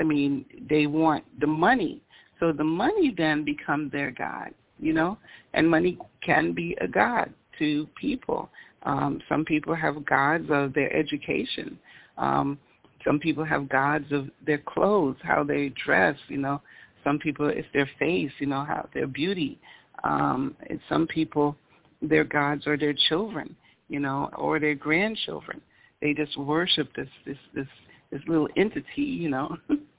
[0.00, 2.00] I mean, they want the money.
[2.40, 5.18] So the money then becomes their God, you know,
[5.52, 8.48] and money can be a God to people.
[8.84, 11.78] Um, some people have gods of their education.
[12.16, 12.58] Um,
[13.04, 16.62] some people have gods of their clothes, how they dress, you know.
[17.04, 19.58] Some people it's their face, you know, how their beauty.
[20.04, 21.56] Um, and some people
[22.02, 23.54] their gods are their children,
[23.88, 25.60] you know, or their grandchildren.
[26.00, 27.66] They just worship this this this
[28.10, 29.56] this little entity, you know,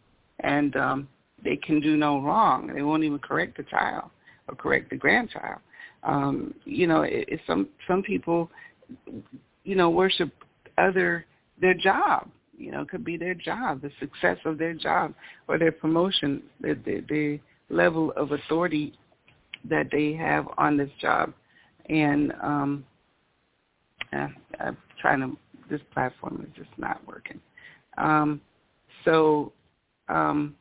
[0.42, 1.08] and um,
[1.44, 2.72] they can do no wrong.
[2.74, 4.10] They won't even correct the child
[4.48, 5.60] or correct the grandchild.
[6.04, 8.50] Um, you know, it, it's some some people,
[9.64, 10.32] you know, worship
[10.78, 11.26] other
[11.60, 12.30] their job.
[12.58, 15.14] You know, it could be their job, the success of their job,
[15.48, 17.40] or their promotion, the, the, the
[17.74, 18.94] level of authority
[19.68, 21.34] that they have on this job.
[21.90, 22.86] And um,
[24.14, 25.38] I'm trying to.
[25.70, 27.40] This platform is just not working.
[27.98, 28.42] Um,
[29.06, 29.54] so,
[30.12, 30.56] um,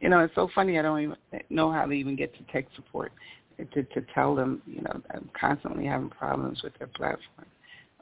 [0.00, 0.78] you know, it's so funny.
[0.78, 1.16] I don't even
[1.48, 3.12] know how to even get to tech support
[3.58, 7.46] to to tell them, you know, I'm constantly having problems with their platform,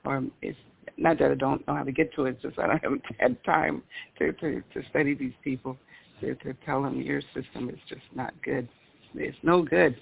[0.05, 0.59] or it's
[0.97, 3.17] not that I don't know how to get to it, it's just I haven't have
[3.19, 3.83] had time
[4.19, 5.77] to to, to study these people
[6.21, 8.69] to to tell them your system is just not good.
[9.15, 9.97] It's no good.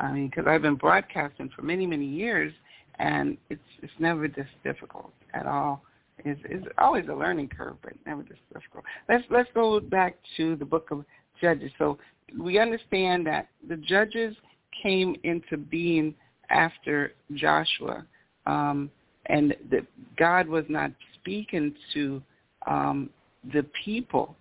[0.00, 2.52] I mean, because I've been broadcasting for many many years,
[2.98, 5.82] and it's it's never this difficult at all.
[6.24, 8.84] It's, it's always a learning curve, but never this difficult.
[9.08, 11.04] Let's let's go back to the book of
[11.40, 11.70] Judges.
[11.78, 11.98] So
[12.38, 14.34] we understand that the judges
[14.82, 16.14] came into being
[16.50, 18.04] after Joshua,
[18.46, 18.90] um,
[19.26, 22.22] and that God was not speaking to
[22.66, 23.10] um,
[23.52, 24.36] the people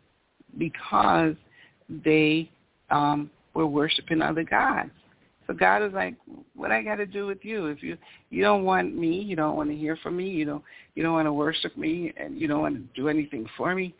[0.58, 1.36] because
[2.04, 2.50] they
[2.90, 4.92] um, were worshiping other gods.
[5.48, 6.16] So God is like,
[6.56, 7.68] what I got to do with you?
[7.68, 7.98] If you
[8.30, 10.64] you don't want me, you don't want to hear from me, you don't
[10.96, 13.96] you don't want to worship me, and you don't want to do anything for me.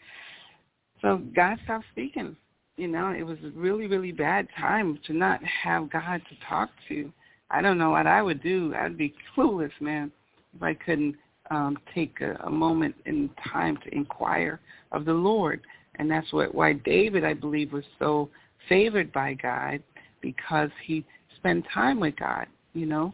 [1.02, 2.36] So God stopped speaking
[2.82, 6.70] you know, it was a really, really bad time to not have God to talk
[6.90, 7.14] to.
[7.52, 8.74] I don't know what I would do.
[8.76, 10.12] I'd be clueless, man,
[10.56, 11.16] if I couldn't
[11.52, 14.60] um, take a, a moment in time to inquire
[14.92, 15.62] of the Lord.
[15.96, 18.30] And that's what why David, I believe, was so
[18.68, 19.84] favored by God
[20.22, 21.06] because he
[21.42, 23.14] spent time with God, you know.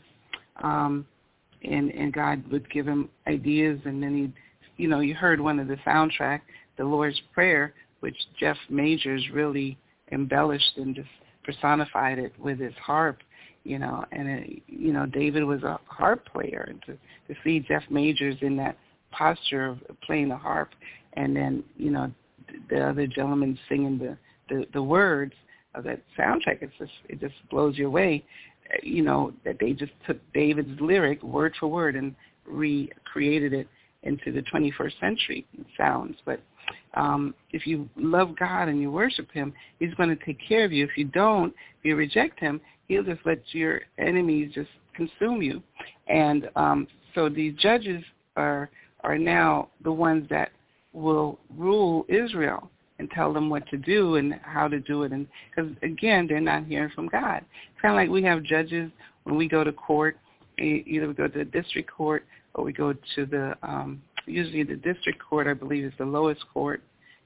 [0.64, 1.06] Um,
[1.64, 4.32] and and God would give him ideas and then he
[4.78, 6.42] you know, you heard one of the soundtrack,
[6.78, 9.78] the Lord's Prayer, which Jeff Majors really
[10.12, 11.10] embellished and just
[11.44, 13.18] personified it with his harp,
[13.64, 16.94] you know, and it, you know David was a harp player, and to
[17.34, 18.78] to see Jeff Majors in that
[19.12, 20.70] posture of playing the harp,
[21.14, 22.12] and then you know
[22.70, 24.18] the other gentleman singing the
[24.50, 25.34] the, the words
[25.78, 28.24] of that soundtrack, it's just it just blows you away,
[28.84, 32.16] you know that they just took David's lyric word for word and
[32.46, 33.68] recreated it
[34.04, 35.46] into the 21st century
[35.78, 36.40] sounds, but
[36.94, 40.72] um, if you love God and you worship him, he's going to take care of
[40.72, 40.84] you.
[40.84, 45.62] If you don't, if you reject him, he'll just let your enemies just consume you.
[46.08, 48.04] And um, so these judges
[48.36, 48.70] are
[49.04, 50.50] are now the ones that
[50.92, 52.70] will rule Israel
[53.00, 55.12] and tell them what to do and how to do it.
[55.12, 57.38] And because again, they're not hearing from God.
[57.38, 58.92] It's kind of like we have judges
[59.24, 60.18] when we go to court.
[60.60, 62.26] Either we go to the district court
[62.56, 66.44] or we go to the um, usually the district court, I believe, is the lowest
[66.54, 66.82] court,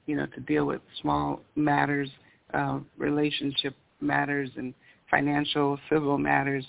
[0.05, 2.09] you know, to deal with small matters,
[2.53, 4.73] uh, relationship matters, and
[5.09, 6.65] financial, civil matters.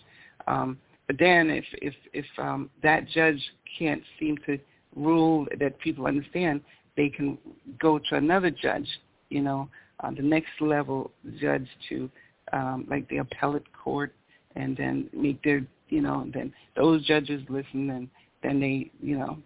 [0.46, 3.40] Um, but then, if if if um, that judge
[3.78, 4.58] can't seem to
[4.96, 6.60] rule that people understand,
[6.96, 7.38] they can
[7.80, 8.86] go to another judge,
[9.28, 9.68] you know,
[10.00, 12.10] uh, the next level judge to
[12.52, 14.14] um, like the appellate court,
[14.56, 18.08] and then make their, you know, then those judges listen, and
[18.42, 19.38] then they, you know,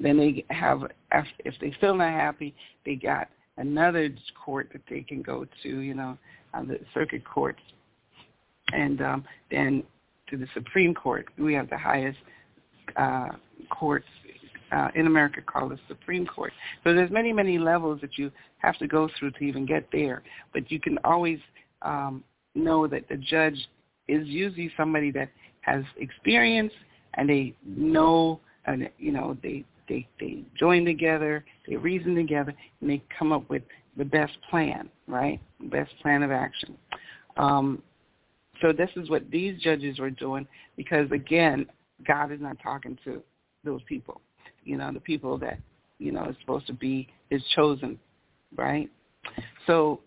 [0.00, 2.54] then they have, if they still not happy,
[2.86, 4.08] they got another
[4.42, 6.16] court that they can go to, you know,
[6.54, 7.60] on the circuit courts,
[8.72, 9.82] and um, then
[10.28, 11.26] to the Supreme Court.
[11.38, 12.18] We have the highest
[12.96, 13.28] uh,
[13.70, 14.06] courts
[14.72, 16.52] uh, in America called the Supreme Court.
[16.84, 20.22] So there's many, many levels that you have to go through to even get there.
[20.52, 21.38] But you can always
[21.82, 23.68] um, know that the judge
[24.08, 25.28] is usually somebody that
[25.60, 26.72] has experience
[27.14, 32.90] and they know, and you know, they they they join together, they reason together, and
[32.90, 33.62] they come up with
[33.96, 35.40] the best plan, right?
[35.70, 36.76] Best plan of action.
[37.36, 37.82] Um,
[38.60, 40.46] so this is what these judges were doing
[40.76, 41.66] because again,
[42.06, 43.22] God is not talking to
[43.64, 44.20] those people.
[44.64, 45.58] You know, the people that
[45.98, 47.98] you know is supposed to be his chosen,
[48.56, 48.90] right?
[49.66, 50.00] So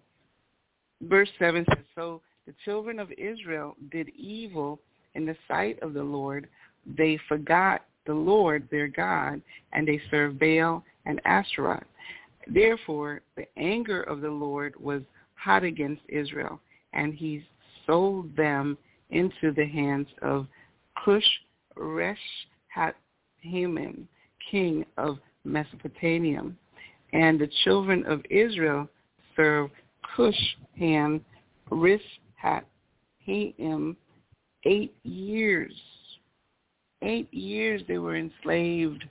[1.03, 4.79] verse seven says, so the children of Israel did evil
[5.15, 6.47] in the sight of the Lord.
[6.97, 9.41] They forgot the Lord their God,
[9.73, 11.83] and they served Baal and Ashtaroth.
[12.47, 15.01] Therefore, the anger of the Lord was
[15.33, 16.59] hot against Israel,
[16.93, 17.43] and he
[17.87, 18.77] sold them
[19.09, 20.47] into the hands of
[21.03, 21.23] Cush
[21.75, 22.17] Resh
[23.41, 24.07] Haman,
[24.49, 26.41] king of Mesopotamia.
[27.13, 28.87] And the children of Israel
[29.35, 29.73] served
[30.15, 31.21] Cushhan
[33.25, 33.97] Haim
[34.65, 35.73] eight years.
[37.01, 39.03] Eight years they were enslaved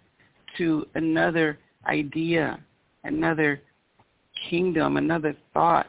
[0.58, 2.58] to another idea,
[3.04, 3.60] another
[4.48, 5.86] kingdom, another thought,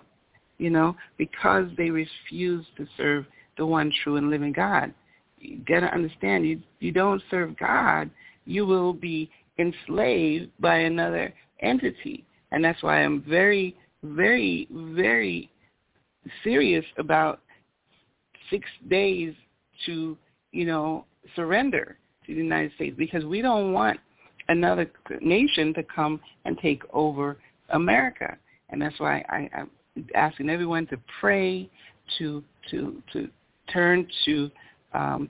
[0.57, 3.25] you know, because they refused to serve
[3.57, 4.93] the one true and living God.
[5.39, 8.09] You got to understand, you you don't serve God,
[8.45, 15.49] you will be enslaved by another entity, and that's why I'm very, very, very
[16.43, 17.41] serious about
[18.49, 19.33] six days
[19.85, 20.17] to,
[20.51, 23.99] you know, surrender to the United States because we don't want
[24.47, 24.89] another
[25.21, 27.37] nation to come and take over
[27.69, 28.37] America.
[28.69, 29.69] And that's why I, I'm
[30.13, 31.69] asking everyone to pray,
[32.17, 33.29] to to to
[33.71, 34.51] turn to
[34.93, 35.29] um,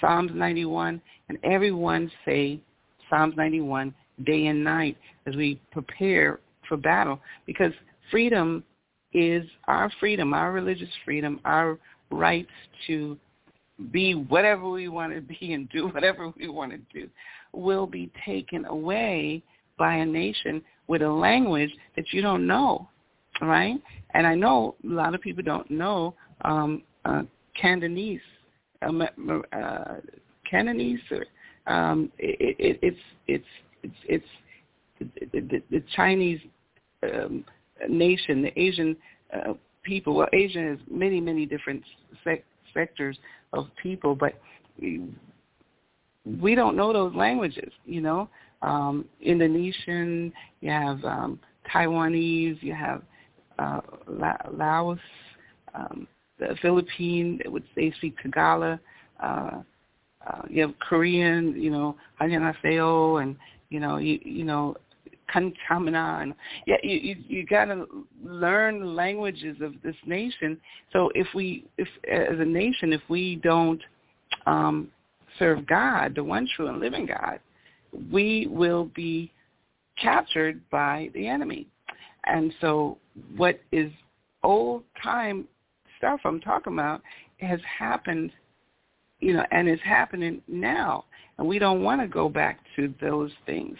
[0.00, 2.60] Psalms 91, and everyone say
[3.08, 7.72] Psalms 91 day and night as we prepare for battle because
[8.10, 8.64] freedom
[9.12, 11.78] is our freedom, our religious freedom, our
[12.10, 12.50] rights
[12.86, 13.16] to
[13.90, 17.08] be whatever we want to be and do whatever we want to do
[17.52, 19.42] will be taken away
[19.78, 22.88] by a nation with a language that you don't know,
[23.42, 23.76] right?
[24.14, 27.22] And I know a lot of people don't know um, uh,
[27.60, 28.20] Cantonese,
[28.82, 29.02] um,
[29.52, 29.84] uh,
[30.48, 31.24] Cantonese, or
[31.72, 32.96] um, it, it, it's
[33.26, 33.44] it's
[33.82, 34.24] it's
[35.00, 36.40] it's the, the Chinese
[37.02, 37.44] um,
[37.88, 38.96] nation, the Asian
[39.34, 40.14] uh, people.
[40.14, 41.82] Well, Asia has many many different
[42.24, 43.18] sec- sectors
[43.52, 44.34] of people, but
[46.40, 48.28] we don't know those languages, you know.
[48.62, 51.38] Um, Indonesian, you have um,
[51.72, 53.02] Taiwanese, you have
[53.58, 54.98] uh, La- Laos,
[55.74, 56.06] um,
[56.38, 58.78] the Philippine, which they speak Tagalog.
[59.20, 59.62] Uh,
[60.26, 63.36] uh, you have Korean, you know, Annyeonghaseyo, and
[63.70, 64.76] you know, you you know,
[65.32, 66.34] Kanchamana, and
[66.66, 67.86] yeah, you you, you got to
[68.24, 70.58] learn the languages of this nation.
[70.92, 73.80] So if we, if as a nation, if we don't
[74.46, 74.88] um,
[75.38, 77.40] serve God, the one true and living God,
[78.12, 79.32] we will be
[80.00, 81.66] captured by the enemy.
[82.24, 82.98] And so
[83.36, 83.90] what is
[84.42, 85.46] old time
[85.98, 87.02] stuff I'm talking about
[87.38, 88.32] has happened,
[89.20, 91.04] you know, and is happening now.
[91.38, 93.76] And we don't want to go back to those things.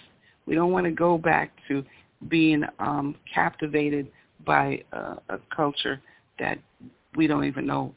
[0.47, 1.85] We don't want to go back to
[2.29, 4.09] being um, captivated
[4.45, 6.01] by uh, a culture
[6.39, 6.59] that
[7.17, 7.95] we don't even know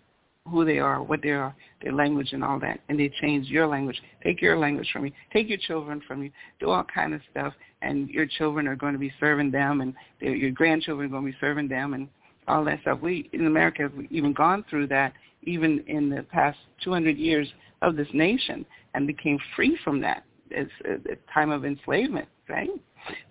[0.50, 3.68] who they are, what they are, their language and all that, and they change your
[3.68, 4.02] language.
[4.24, 5.12] Take your language from you.
[5.32, 6.32] Take your children from you.
[6.60, 9.94] Do all kind of stuff, and your children are going to be serving them, and
[10.20, 12.08] your grandchildren are going to be serving them, and
[12.48, 13.00] all that stuff.
[13.02, 15.14] We in America have even gone through that,
[15.44, 17.48] even in the past 200 years
[17.82, 20.24] of this nation, and became free from that.
[20.52, 22.70] It's a time of enslavement, right?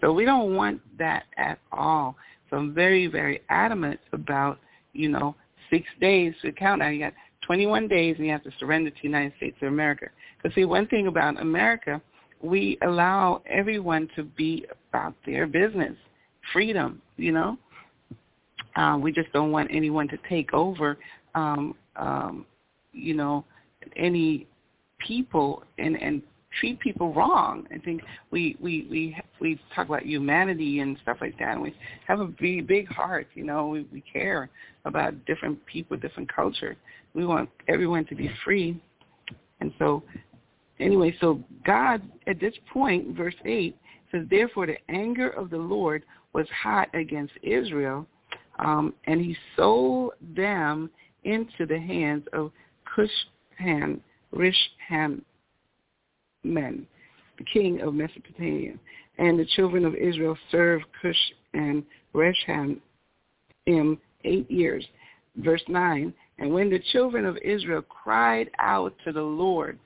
[0.00, 2.16] So we don't want that at all.
[2.48, 4.58] So I'm very, very adamant about,
[4.92, 5.34] you know,
[5.70, 6.78] six days to count.
[6.80, 9.68] Now you got 21 days and you have to surrender to the United States of
[9.68, 10.06] America.
[10.36, 12.00] Because see, one thing about America,
[12.40, 15.94] we allow everyone to be about their business,
[16.52, 17.58] freedom, you know.
[18.76, 20.98] Uh, we just don't want anyone to take over,
[21.34, 22.46] um, um,
[22.92, 23.44] you know,
[23.96, 24.46] any
[24.98, 26.22] people and, and
[26.58, 27.66] treat people wrong.
[27.74, 31.52] I think we we we we talk about humanity and stuff like that.
[31.54, 31.74] And we
[32.06, 33.68] have a big big heart, you know.
[33.68, 34.48] We we care
[34.84, 36.76] about different people, different culture.
[37.14, 38.80] We want everyone to be free.
[39.60, 40.02] And so,
[40.78, 43.76] anyway, so God at this point, verse eight
[44.10, 48.06] says, therefore the anger of the Lord was hot against Israel,
[48.58, 50.90] um, and he sold them
[51.24, 52.50] into the hands of
[52.96, 54.00] Cushhan,
[54.34, 55.22] Rishham,
[56.44, 56.86] men,
[57.38, 58.74] the king of Mesopotamia.
[59.18, 61.16] And the children of Israel served Cush
[61.54, 61.82] and
[62.14, 62.78] Reshan
[63.66, 64.86] in eight years.
[65.36, 69.78] Verse 9, And when the children of Israel cried out to the Lord,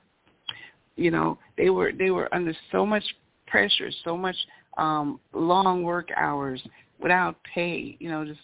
[0.95, 3.03] you know, they were they were under so much
[3.47, 4.35] pressure, so much
[4.77, 6.61] um long work hours
[6.99, 8.39] without pay, you know, just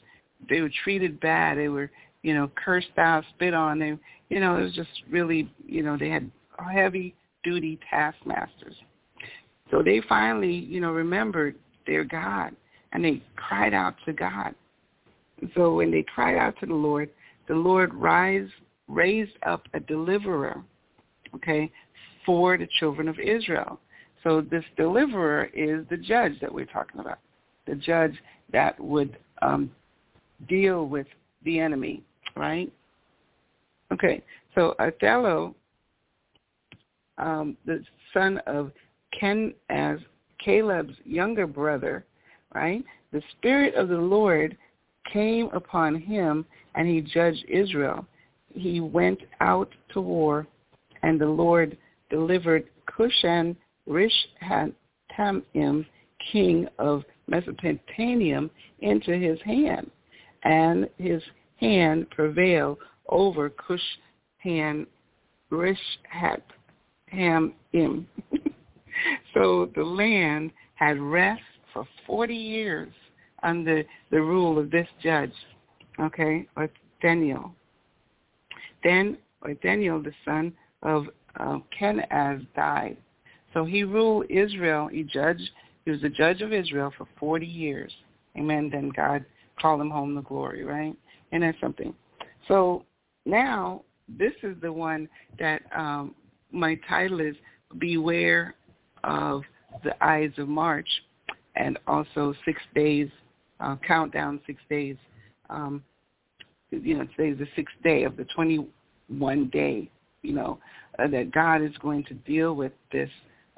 [0.48, 1.58] they were treated bad.
[1.58, 3.80] They were, you know, cursed out, spit on.
[3.80, 3.98] They,
[4.30, 6.30] you know, it was just really, you know, they had
[6.72, 8.76] heavy duty taskmasters.
[9.72, 12.56] So they finally, you know, remembered their God
[12.92, 14.56] and they cried out to God.
[15.56, 17.10] So when they cried out to the Lord,
[17.48, 18.48] the Lord rise,
[18.88, 20.64] raised up a deliverer,
[21.36, 21.72] okay,
[22.26, 23.80] for the children of Israel.
[24.24, 27.20] So this deliverer is the judge that we're talking about,
[27.66, 28.14] the judge
[28.52, 29.72] that would um,
[30.48, 31.08] deal with
[31.44, 32.04] the enemy,
[32.36, 32.72] right?
[33.92, 34.24] Okay,
[34.56, 35.56] so Othniel,
[37.18, 37.84] um, the
[38.14, 38.72] son of
[39.18, 40.00] Ken as
[40.44, 42.06] Caleb's younger brother,
[42.54, 42.84] right?
[43.12, 44.58] The Spirit of the Lord
[45.12, 48.06] came upon him and he judged Israel.
[48.54, 50.48] He went out to war
[51.02, 51.78] and the Lord
[52.10, 53.56] delivered Cushan
[53.88, 54.74] Rishathaim,
[56.32, 58.50] king of Mesopotamia,
[58.82, 59.90] into his hand.
[60.44, 61.22] And his
[61.58, 64.88] hand prevailed over Cushan
[65.52, 66.44] Rishathaim.
[69.34, 71.42] so the land had rest
[71.74, 72.94] for 40 years
[73.44, 75.34] under the rule of this judge,
[76.00, 76.70] okay, or
[77.02, 77.54] Daniel.
[78.84, 80.54] Then Othniel, the son
[80.84, 81.08] of
[81.40, 82.98] uh, Kenaz, died.
[83.54, 84.88] So he ruled Israel.
[84.88, 85.50] He judged.
[85.86, 87.92] He was the judge of Israel for 40 years.
[88.38, 88.70] Amen.
[88.72, 89.26] Then God
[89.62, 90.96] called him home the glory, right?
[91.32, 91.94] And that's something.
[92.48, 92.86] So
[93.26, 93.84] now
[94.18, 95.08] this is the one
[95.38, 96.16] that um,
[96.52, 97.36] my title is
[97.78, 98.56] Beware
[99.04, 99.44] of
[99.84, 100.88] the Ides of March
[101.56, 103.10] and also six days,
[103.60, 104.96] uh, countdown six days.
[105.50, 105.84] Um,
[106.72, 109.90] you know, today's the sixth day of the 21 day,
[110.22, 110.60] you know,
[110.98, 113.10] uh, that God is going to deal with this,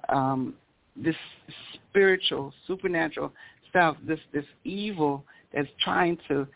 [0.09, 0.55] um,
[0.95, 1.15] this
[1.89, 3.31] spiritual, supernatural
[3.69, 5.23] stuff, this, this evil
[5.53, 6.47] that's trying to,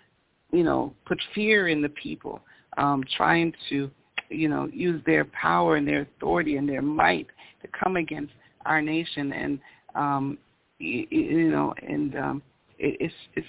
[0.52, 2.42] you know, put fear in the people,
[2.78, 3.90] um, trying to,
[4.30, 7.28] you know, use their power and their authority and their might
[7.62, 8.34] to come against
[8.66, 9.34] our nation.
[9.34, 9.60] And
[9.96, 10.38] um,
[10.80, 12.42] you, you know, and um,
[12.78, 13.48] it, it's it's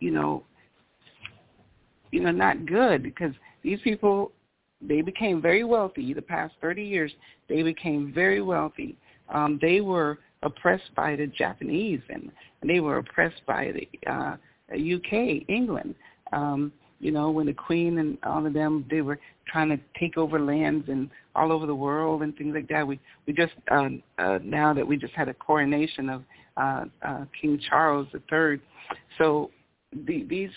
[0.00, 0.42] you know,
[2.10, 3.32] you know, not good because
[3.62, 4.32] these people
[4.86, 7.12] they became very wealthy the past 30 years.
[7.48, 8.96] They became very wealthy.
[9.28, 12.30] Um, they were oppressed by the Japanese and,
[12.60, 14.36] and they were oppressed by the uh,
[14.76, 15.94] UK, England.
[16.32, 20.16] Um, you know, when the Queen and all of them, they were trying to take
[20.16, 22.86] over lands and all over the world and things like that.
[22.86, 23.88] We we just uh,
[24.18, 26.22] uh, now that we just had a coronation of
[26.56, 28.60] uh, uh, King Charles III,
[29.18, 29.50] so
[30.06, 30.50] the, these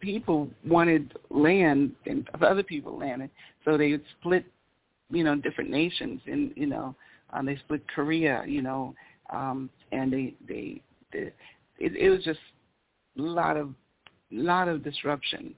[0.00, 3.28] people wanted land and other people land,
[3.64, 4.44] so they would split,
[5.10, 6.94] you know, different nations, and you know,
[7.32, 8.94] um, they split Korea, you know,
[9.30, 10.80] um, and they they,
[11.12, 11.32] they
[11.78, 12.40] it, it was just
[13.18, 13.74] lot of
[14.30, 15.54] lot of disruption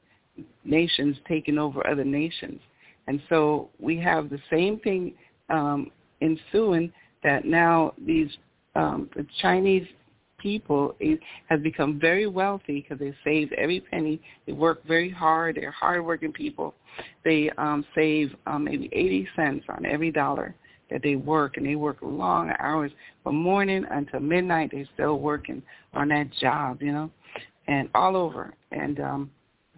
[0.64, 2.60] nations taking over other nations.
[3.06, 5.14] And so we have the same thing
[5.48, 6.92] um, ensuing
[7.22, 8.28] that now these
[8.76, 9.86] um, the Chinese
[10.38, 10.96] people
[11.48, 14.20] have become very wealthy because they saved every penny.
[14.46, 15.56] They work very hard.
[15.56, 16.74] They're hardworking people.
[17.24, 20.54] They um, save um, maybe 80 cents on every dollar
[20.90, 22.90] that they work, and they work long hours
[23.22, 24.70] from morning until midnight.
[24.72, 25.62] They're still working
[25.94, 27.10] on that job, you know,
[27.70, 28.52] and all over.
[28.72, 29.30] And um,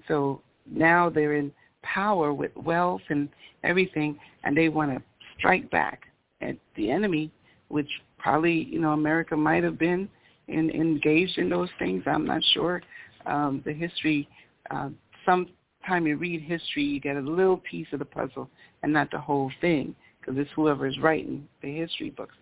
[0.08, 1.52] so now they're in
[1.82, 3.28] power with wealth and
[3.62, 5.02] everything, and they want to
[5.38, 6.04] strike back
[6.40, 7.30] at the enemy,
[7.68, 7.88] which
[8.18, 10.08] probably you know America might have been
[10.48, 12.02] in, engaged in those things.
[12.06, 12.82] I'm not sure.
[13.26, 14.28] Um, the history,
[14.70, 14.88] uh,
[15.26, 18.48] sometime you read history, you get a little piece of the puzzle
[18.82, 22.34] and not the whole thing, because it's whoever is writing the history books.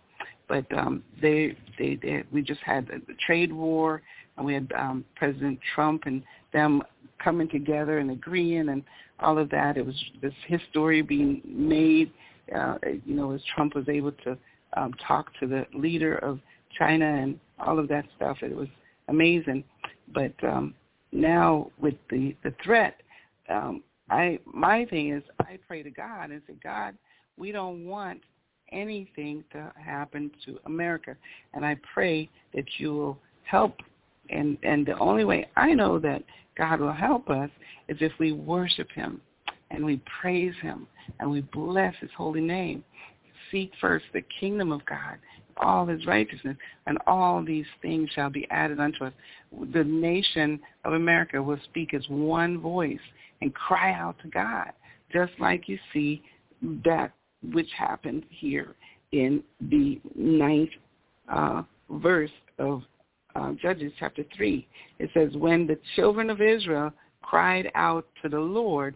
[0.49, 4.03] But um, they, they, they, we just had the, the trade war,
[4.45, 6.23] we had um, President Trump and
[6.53, 6.83] them
[7.23, 8.83] coming together and agreeing and
[9.21, 9.77] all of that.
[9.77, 12.11] It was this history being made,
[12.57, 14.37] uh, you know, as Trump was able to
[14.77, 16.41] um, talk to the leader of
[16.79, 18.39] China and all of that stuff.
[18.43, 18.69] It was
[19.09, 19.65] amazing.
[20.13, 20.75] But um,
[21.13, 23.01] now with the the threat,
[23.49, 26.97] um, I my thing is I pray to God and say, God,
[27.37, 28.21] we don't want
[28.73, 31.17] anything to happen to America,
[31.55, 33.77] and I pray that you will help.
[34.31, 36.23] And and the only way I know that
[36.57, 37.51] God will help us
[37.89, 39.21] is if we worship him
[39.71, 40.87] and we praise him
[41.19, 42.85] and we bless his holy name.
[43.51, 45.17] Seek first the kingdom of God,
[45.57, 49.13] all his righteousness, and all these things shall be added unto us.
[49.73, 52.99] The nation of America will speak as one voice
[53.41, 54.71] and cry out to God,
[55.13, 56.23] just like you see
[56.85, 57.13] that
[57.53, 58.77] which happened here
[59.13, 60.71] in the ninth
[61.29, 62.83] uh, verse of
[63.35, 64.67] uh, Judges chapter 3.
[64.99, 66.93] It says, when the children of Israel
[67.23, 68.95] cried out to the Lord,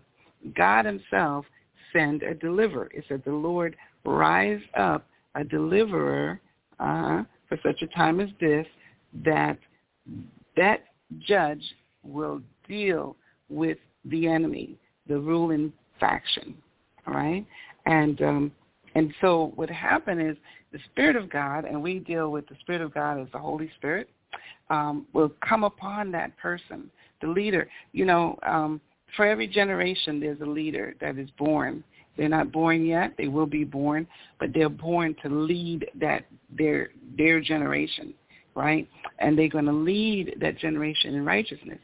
[0.57, 1.45] God himself
[1.93, 2.91] sent a deliverer.
[2.93, 6.41] It said, the Lord rise up a deliverer
[6.81, 8.67] uh, for such a time as this,
[9.25, 9.59] that
[10.57, 10.85] that
[11.21, 11.63] judge
[12.03, 13.17] will deal
[13.49, 14.77] with the enemy,
[15.09, 16.55] the ruling faction.
[17.07, 17.47] All right?
[17.87, 18.53] And um,
[18.95, 20.37] and so what happened is
[20.73, 23.71] the Spirit of God, and we deal with the Spirit of God as the Holy
[23.77, 24.09] Spirit,
[24.71, 26.91] um, will come upon that person,
[27.21, 27.69] the leader.
[27.93, 28.81] You know, um,
[29.17, 31.85] for every generation, there's a leader that is born.
[32.17, 34.07] They're not born yet; they will be born,
[34.39, 36.25] but they're born to lead that
[36.57, 38.15] their their generation,
[38.55, 38.89] right?
[39.19, 41.79] And they're going to lead that generation in righteousness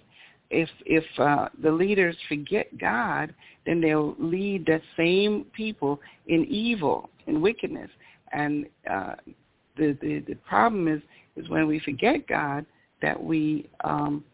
[0.50, 3.32] if if uh, the leaders forget God,
[3.66, 7.90] then they'll lead that same people in evil and wickedness.
[8.32, 9.14] And uh,
[9.76, 11.00] the, the the problem is
[11.40, 12.66] is when we forget God
[13.02, 14.24] that we um,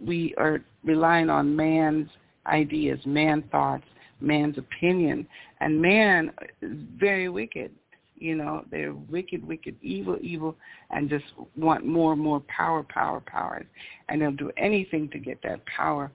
[0.00, 2.08] we are relying on man's
[2.46, 3.84] ideas, man's thoughts,
[4.20, 5.26] man's opinion,
[5.60, 6.32] and man
[6.62, 7.70] is very wicked.
[8.16, 10.56] You know, they're wicked, wicked, evil, evil,
[10.90, 11.24] and just
[11.56, 13.64] want more and more power, power, power.
[14.08, 16.10] And they'll do anything to get that power.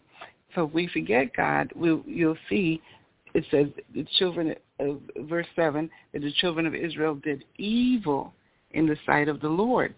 [0.56, 2.82] So if we forget God, we'll, you'll see
[3.34, 8.34] it says the children of verse 7 that the children of Israel did evil
[8.72, 9.94] in the sight of the Lord.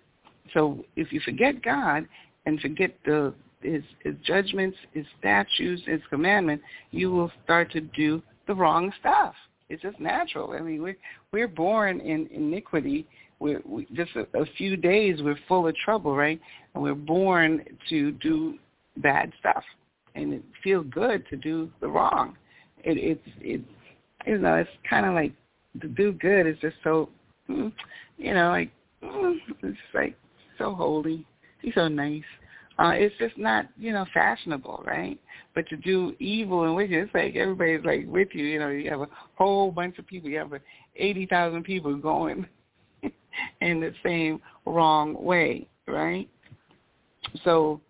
[0.53, 2.07] So if you forget God
[2.45, 8.21] and forget the his, his judgments, his statutes, his commandments, you will start to do
[8.47, 9.35] the wrong stuff.
[9.69, 10.51] It's just natural.
[10.51, 10.97] I mean, we're
[11.31, 13.07] we're born in iniquity.
[13.39, 16.41] We're we, just a, a few days we're full of trouble, right?
[16.73, 18.55] And we're born to do
[18.97, 19.63] bad stuff,
[20.15, 22.35] and it feels good to do the wrong.
[22.83, 23.61] It it's it
[24.25, 25.33] you know it's kind of like
[25.81, 27.07] to do good is just so
[27.47, 27.69] hmm,
[28.17, 30.17] you know like hmm, it's like
[30.57, 31.25] so holy.
[31.61, 32.23] He's so nice.
[32.79, 35.19] Uh, it's just not, you know, fashionable, right?
[35.53, 38.45] But to do evil and wicked, it's like everybody's like with you.
[38.45, 40.29] You know, you have a whole bunch of people.
[40.29, 40.53] You have
[40.95, 42.47] eighty thousand people going
[43.61, 46.29] in the same wrong way, right?
[47.43, 47.81] So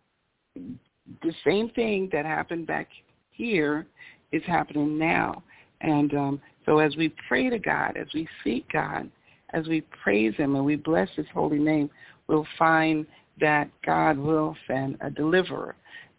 [0.56, 2.88] the same thing that happened back
[3.32, 3.88] here
[4.32, 5.44] is happening now.
[5.82, 9.10] And um, so as we pray to God, as we seek God,
[9.54, 11.90] as we praise him and we bless his holy name,
[12.28, 13.06] we'll find
[13.40, 15.76] that God will send a deliverer.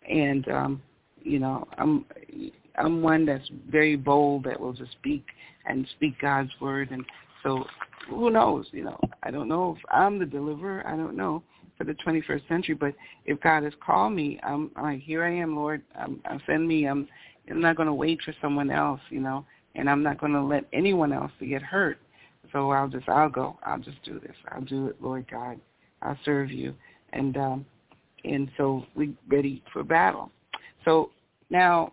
[0.08, 0.82] And um,
[1.22, 2.04] you know, I'm
[2.76, 5.24] I'm one that's very bold that will just speak
[5.66, 6.90] and speak God's word.
[6.90, 7.04] And
[7.42, 7.64] so,
[8.08, 8.66] who knows?
[8.72, 10.86] You know, I don't know if I'm the deliverer.
[10.86, 11.42] I don't know
[11.78, 12.74] for the 21st century.
[12.74, 15.82] But if God has called me, I'm, like, here I am, Lord.
[15.94, 16.86] I'm send me.
[16.86, 17.08] I'm
[17.50, 19.00] I'm not going to wait for someone else.
[19.10, 21.98] You know, and I'm not going to let anyone else to get hurt.
[22.52, 23.58] So I'll just I'll go.
[23.64, 24.36] I'll just do this.
[24.50, 25.60] I'll do it, Lord God.
[26.02, 26.74] I'll serve you
[27.12, 27.66] and um,
[28.24, 30.30] and so we ready for battle.
[30.84, 31.10] So
[31.50, 31.92] now,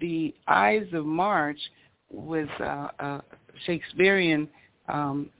[0.00, 1.58] the Ides of March
[2.10, 3.22] was uh, a
[3.66, 4.48] Shakespearean
[4.88, 5.30] um,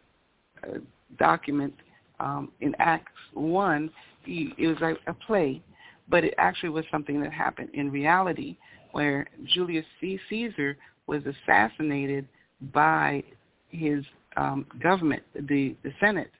[1.18, 1.74] document
[2.20, 3.90] um, in Acts one.
[4.26, 5.62] It was like a play,
[6.08, 8.56] but it actually was something that happened in reality,
[8.92, 10.18] where Julius C.
[10.30, 10.76] Caesar
[11.06, 12.26] was assassinated
[12.72, 13.22] by
[13.68, 14.04] his
[14.36, 16.30] um, government, the the Senate,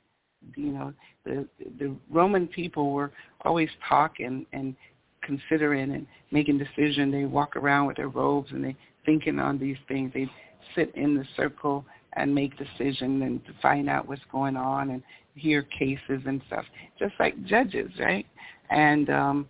[0.57, 0.93] you know
[1.25, 1.47] the
[1.79, 3.13] the Roman people were
[3.45, 4.75] always talking and
[5.23, 7.13] considering and making decisions.
[7.13, 10.13] They walk around with their robes and they thinking on these things.
[10.15, 10.29] They
[10.75, 11.85] sit in the circle
[12.15, 15.03] and make decisions and to find out what's going on and
[15.35, 16.65] hear cases and stuff,
[16.99, 18.27] just like judges, right?
[18.71, 19.49] And um,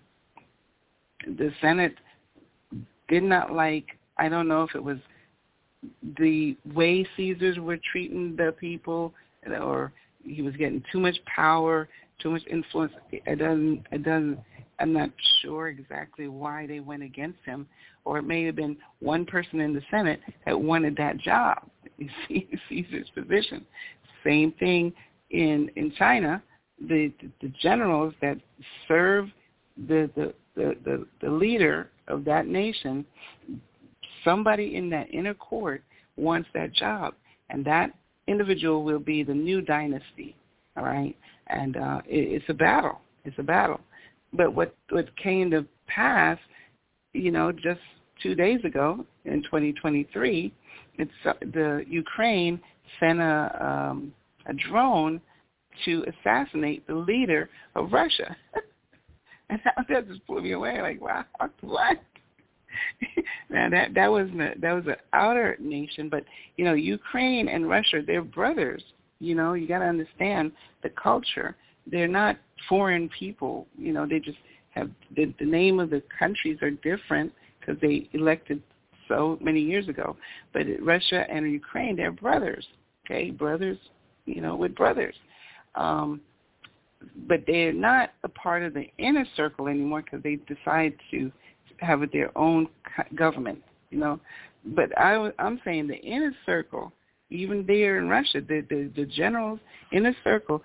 [1.26, 1.94] the Senate
[3.08, 3.86] did not like.
[4.16, 4.98] I don't know if it was
[6.18, 9.12] the way Caesars were treating the people
[9.46, 9.92] or
[10.24, 11.88] he was getting too much power,
[12.20, 12.92] too much influence.
[13.12, 13.84] It doesn't.
[13.92, 14.38] It doesn't.
[14.80, 15.10] I'm not
[15.40, 17.66] sure exactly why they went against him,
[18.04, 21.68] or it may have been one person in the Senate that wanted that job,
[21.98, 23.64] You see Caesar's position.
[24.24, 24.92] Same thing
[25.30, 26.42] in in China.
[26.80, 28.38] The the, the generals that
[28.88, 29.28] serve
[29.86, 33.04] the, the the the the leader of that nation,
[34.24, 35.82] somebody in that inner court
[36.16, 37.14] wants that job,
[37.50, 37.92] and that
[38.26, 40.36] individual will be the new dynasty.
[40.76, 41.16] All right,
[41.48, 43.00] and uh, it, it's a battle.
[43.24, 43.80] It's a battle.
[44.32, 46.38] But what what came to pass,
[47.12, 47.80] you know, just
[48.22, 50.52] two days ago in 2023,
[50.98, 52.60] it's uh, the Ukraine
[52.98, 54.12] sent a um,
[54.46, 55.20] a drone
[55.84, 58.36] to assassinate the leader of Russia.
[59.50, 60.80] and that, that just blew me away.
[60.80, 61.24] Like, wow,
[61.60, 61.98] what?
[63.50, 66.24] now that that was a, that was an outer nation, but
[66.56, 68.82] you know Ukraine and Russia, they're brothers.
[69.20, 70.52] You know, you got to understand
[70.82, 71.56] the culture.
[71.86, 72.36] They're not
[72.68, 73.66] foreign people.
[73.78, 74.38] You know, they just
[74.70, 78.62] have the, the name of the countries are different because they elected
[79.08, 80.16] so many years ago.
[80.52, 82.66] But Russia and Ukraine, they're brothers.
[83.04, 83.78] Okay, brothers,
[84.24, 85.14] you know, with brothers.
[85.74, 86.20] Um,
[87.28, 91.30] but they're not a part of the inner circle anymore because they decide to
[91.80, 92.68] have their own
[93.14, 93.62] government.
[93.90, 94.20] You know,
[94.64, 96.92] but I, I'm saying the inner circle,
[97.30, 99.60] even there in Russia, the, the the generals
[99.92, 100.62] inner circle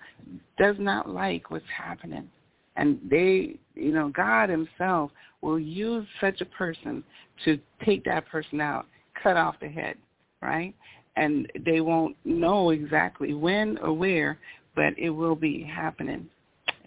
[0.58, 2.28] does not like what's happening,
[2.76, 5.10] and they, you know, God Himself
[5.42, 7.02] will use such a person
[7.44, 8.86] to take that person out,
[9.22, 9.96] cut off the head,
[10.42, 10.74] right?
[11.16, 14.38] And they won't know exactly when or where,
[14.74, 16.28] but it will be happening.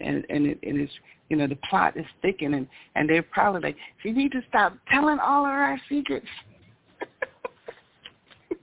[0.00, 0.90] And and it, and it is
[1.28, 4.76] you know the plot is thickening, and and they're probably like, you need to stop
[4.90, 6.26] telling all of our secrets.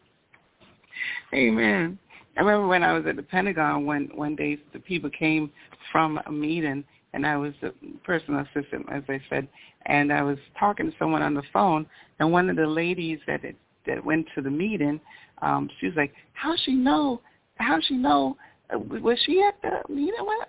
[1.34, 1.98] Amen.
[2.38, 5.52] I remember when I was at the Pentagon one one day, the people came
[5.91, 6.84] from a meeting,
[7.14, 9.48] and I was the personal assistant, as I said,
[9.86, 11.86] and I was talking to someone on the phone,
[12.20, 13.56] and one of the ladies that it,
[13.88, 14.99] that went to the meeting,
[15.41, 17.22] um, she was like, "How she know?
[17.56, 18.38] How she know
[18.74, 20.48] was she at the meeting us?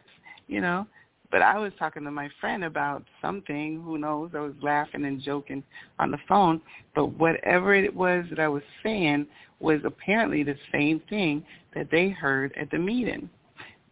[0.52, 0.86] You know,
[1.30, 3.80] but I was talking to my friend about something.
[3.82, 4.32] Who knows?
[4.34, 5.62] I was laughing and joking
[5.98, 6.60] on the phone.
[6.94, 9.26] But whatever it was that I was saying
[9.60, 11.42] was apparently the same thing
[11.74, 13.30] that they heard at the meeting.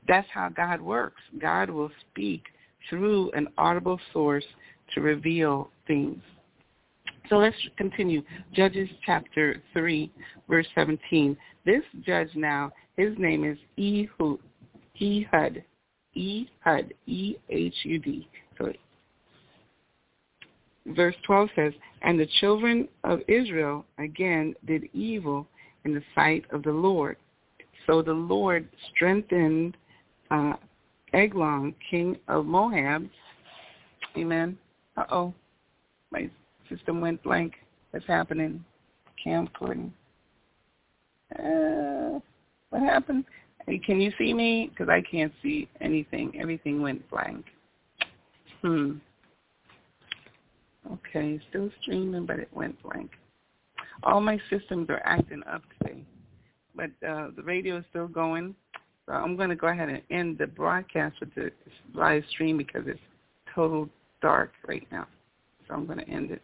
[0.06, 1.22] That's how God works.
[1.40, 2.42] God will speak
[2.90, 4.44] through an audible source
[4.94, 6.20] to reveal things.
[7.30, 8.22] So let's continue.
[8.52, 10.12] Judges chapter 3,
[10.46, 11.38] verse 17.
[11.64, 14.40] This judge now his name is Ehud.
[15.00, 15.64] Ehud.
[16.16, 16.94] Ehud.
[17.06, 18.28] E-H-U-D.
[18.58, 18.72] So
[20.86, 21.72] verse 12 says,
[22.02, 25.46] And the children of Israel again did evil
[25.84, 27.16] in the sight of the Lord.
[27.86, 29.76] So the Lord strengthened
[30.30, 30.54] uh,
[31.12, 33.08] Eglon, king of Moab.
[34.16, 34.58] Amen.
[34.96, 35.32] Uh-oh.
[36.10, 36.28] My
[36.68, 37.54] system went blank.
[37.90, 38.64] What's happening?
[39.24, 39.90] Camcording.
[41.38, 42.20] Uh,
[42.70, 43.24] what happened?
[43.84, 44.70] Can you see me?
[44.70, 46.32] Because I can't see anything.
[46.40, 47.44] Everything went blank.
[48.62, 48.92] Hmm.
[50.92, 53.10] Okay, still streaming, but it went blank.
[54.02, 56.02] All my systems are acting up today,
[56.74, 58.54] but uh, the radio is still going.
[59.06, 61.50] So I'm going to go ahead and end the broadcast with the
[61.94, 63.00] live stream because it's
[63.54, 63.88] total
[64.22, 65.06] dark right now.
[65.68, 66.42] So I'm going to end it,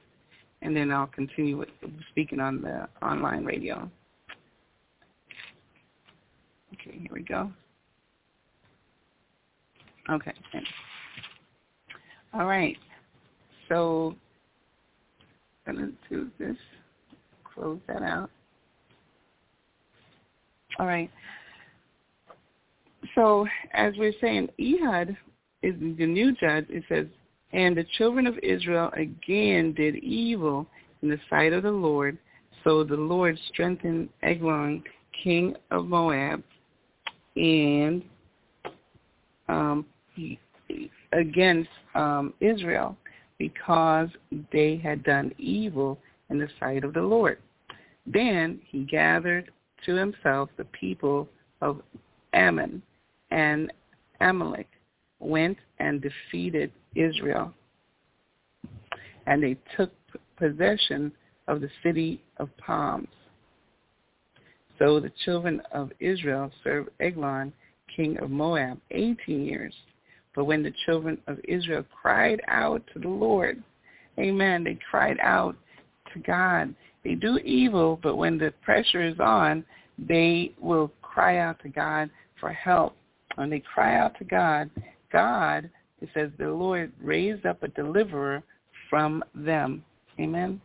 [0.62, 1.68] and then I'll continue with
[2.10, 3.90] speaking on the online radio.
[6.86, 7.50] Okay, here we go.
[10.10, 10.32] Okay.
[12.32, 12.76] All right.
[13.68, 14.14] So
[15.66, 16.56] I'm going to do this.
[17.54, 18.30] Close that out.
[20.78, 21.10] All right.
[23.14, 25.16] So as we're saying, Ehud
[25.62, 26.66] is the new judge.
[26.68, 27.06] It says,
[27.52, 30.66] and the children of Israel again did evil
[31.02, 32.18] in the sight of the Lord.
[32.62, 34.82] So the Lord strengthened Eglon,
[35.24, 36.42] king of Moab,
[37.36, 38.02] and
[39.48, 39.86] um,
[41.12, 42.96] against um, Israel
[43.38, 44.08] because
[44.52, 45.98] they had done evil
[46.30, 47.38] in the sight of the Lord.
[48.06, 49.50] Then he gathered
[49.84, 51.28] to himself the people
[51.60, 51.82] of
[52.32, 52.82] Ammon
[53.30, 53.72] and
[54.20, 54.68] Amalek,
[55.18, 57.52] went and defeated Israel.
[59.26, 59.92] And they took
[60.36, 61.12] possession
[61.48, 63.08] of the city of palms.
[64.78, 67.52] So the children of Israel served Eglon,
[67.94, 69.74] king of Moab, 18 years.
[70.34, 73.62] But when the children of Israel cried out to the Lord,
[74.18, 75.56] amen, they cried out
[76.12, 76.74] to God.
[77.04, 79.64] They do evil, but when the pressure is on,
[79.98, 82.94] they will cry out to God for help.
[83.36, 84.70] When they cry out to God,
[85.10, 85.70] God,
[86.02, 88.42] it says the Lord raised up a deliverer
[88.90, 89.82] from them.
[90.20, 90.60] Amen.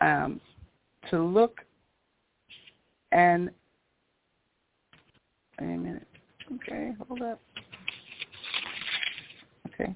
[0.00, 0.40] Um,
[1.14, 1.60] to look
[3.12, 3.50] and
[5.60, 6.08] wait a minute.
[6.54, 7.40] Okay, hold up.
[9.68, 9.94] Okay.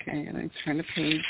[0.00, 1.20] Okay, and I turn the page.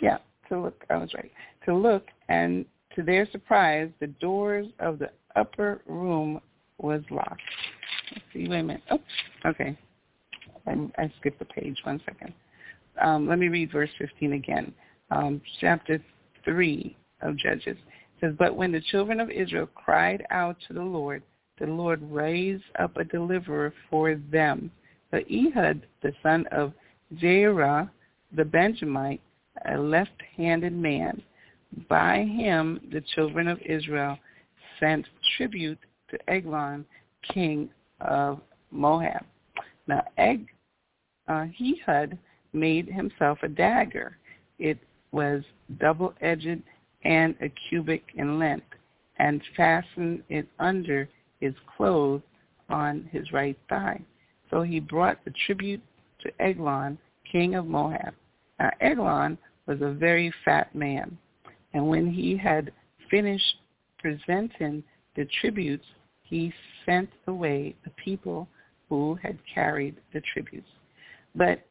[0.00, 0.18] Yeah,
[0.48, 1.32] to look, I was right.
[1.64, 6.40] To look, and to their surprise, the doors of the upper room
[6.78, 7.42] was locked.
[8.12, 8.82] Let's see, wait a minute.
[8.90, 9.00] Oh,
[9.46, 9.76] okay.
[10.66, 11.78] I, I skipped the page.
[11.84, 12.32] One second.
[13.00, 14.72] Um, let me read verse 15 again.
[15.10, 15.98] Um, chapter
[16.44, 17.76] 3 of Judges
[18.20, 21.22] says, But when the children of Israel cried out to the Lord,
[21.58, 24.70] the Lord raised up a deliverer for them.
[25.10, 26.72] But Ehud, the son of
[27.16, 27.90] Gera,
[28.34, 29.20] the Benjamite,
[29.68, 31.22] a left-handed man,
[31.88, 34.18] by him the children of Israel
[34.80, 35.06] sent
[35.36, 35.78] tribute
[36.10, 36.84] to Eglon,
[37.32, 37.70] king
[38.00, 38.40] of
[38.70, 39.24] Moab.
[39.86, 40.46] Now, Eg,
[41.28, 41.46] uh,
[41.86, 42.18] had
[42.52, 44.16] made himself a dagger.
[44.58, 44.78] It
[45.12, 45.42] was
[45.78, 46.62] double-edged
[47.04, 48.66] and a cubit in length,
[49.18, 51.08] and fastened it under
[51.40, 52.22] his clothes
[52.68, 54.00] on his right thigh.
[54.50, 55.82] So he brought the tribute
[56.20, 56.98] to Eglon,
[57.30, 58.14] king of Moab.
[58.58, 61.16] Now Eglon was a very fat man,
[61.72, 62.72] and when he had
[63.10, 63.56] finished
[63.98, 64.82] presenting
[65.16, 65.86] the tributes,
[66.22, 66.52] he
[66.86, 68.48] sent away the people
[68.92, 70.68] who had carried the tributes.
[71.34, 71.62] But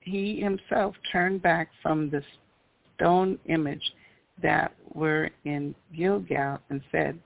[0.00, 2.22] he himself turned back from the
[2.96, 3.92] stone image
[4.42, 7.18] that were in Gilgal and said,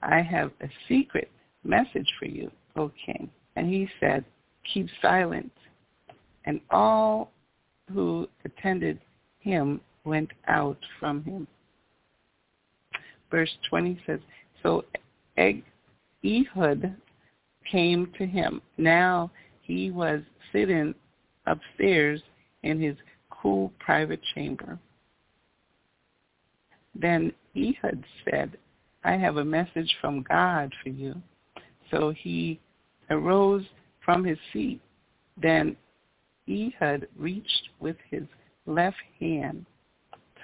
[0.00, 1.30] I have a secret
[1.62, 3.28] message for you, O king.
[3.56, 4.24] And he said,
[4.72, 5.52] keep silent.
[6.46, 7.32] And all
[7.92, 8.98] who attended
[9.40, 11.46] him went out from him.
[13.30, 14.20] Verse 20 says,
[14.62, 14.86] So
[15.36, 16.96] Ehud
[17.70, 18.60] came to him.
[18.78, 19.30] Now
[19.62, 20.20] he was
[20.52, 20.94] sitting
[21.46, 22.22] upstairs
[22.62, 22.96] in his
[23.30, 24.78] cool private chamber.
[26.94, 28.56] Then Ehud said,
[29.04, 31.14] I have a message from God for you.
[31.90, 32.58] So he
[33.10, 33.64] arose
[34.04, 34.80] from his seat.
[35.40, 35.76] Then
[36.48, 38.22] Ehud reached with his
[38.66, 39.66] left hand,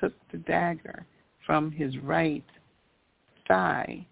[0.01, 1.07] took the dagger
[1.45, 2.45] from his right
[3.49, 4.07] thigh,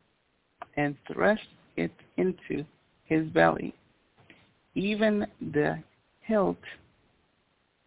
[0.77, 1.43] and thrust
[1.77, 2.65] it into
[3.11, 3.75] his belly.
[4.75, 5.79] Even the
[6.21, 6.57] hilt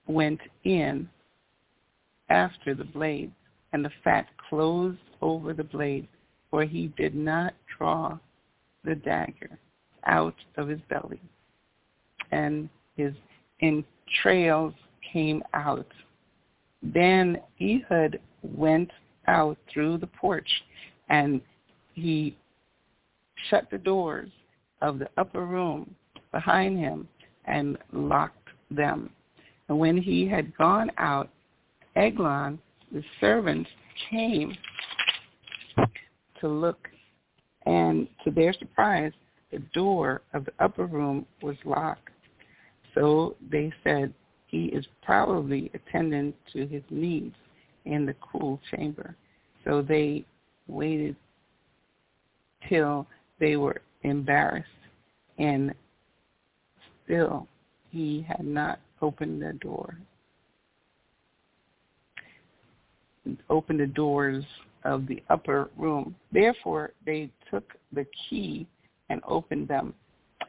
[0.06, 1.10] went in
[2.30, 3.32] after the blade,
[3.72, 6.08] and the fat closed over the blade,
[6.52, 8.20] for he did not draw
[8.84, 9.58] the dagger
[10.06, 11.22] out of his belly.
[12.32, 13.14] And his
[13.62, 14.74] entrails
[15.12, 15.88] came out.
[16.82, 18.92] Then Ehud went
[19.28, 20.50] out through the porch,
[21.10, 21.40] and
[21.94, 22.36] he
[23.50, 24.30] shut the doors
[24.84, 25.96] of the upper room
[26.32, 27.08] behind him
[27.46, 29.10] and locked them.
[29.70, 31.30] And when he had gone out,
[31.96, 32.60] Eglon,
[32.92, 33.68] the servant,
[34.10, 34.56] came
[36.40, 36.90] to look,
[37.66, 39.14] and to their surprise,
[39.52, 42.10] the door of the upper room was locked.
[42.94, 44.14] So they said,
[44.48, 47.36] he is probably attending to his needs
[47.86, 49.16] in the cool chamber.
[49.64, 50.26] So they
[50.68, 51.16] waited
[52.68, 53.08] till
[53.40, 54.68] they were embarrassed
[55.38, 55.74] and
[57.04, 57.48] still
[57.90, 59.98] he had not opened the door.
[63.50, 64.44] Opened the doors
[64.84, 66.16] of the upper room.
[66.32, 68.68] Therefore, they took the key
[69.10, 69.94] and opened them,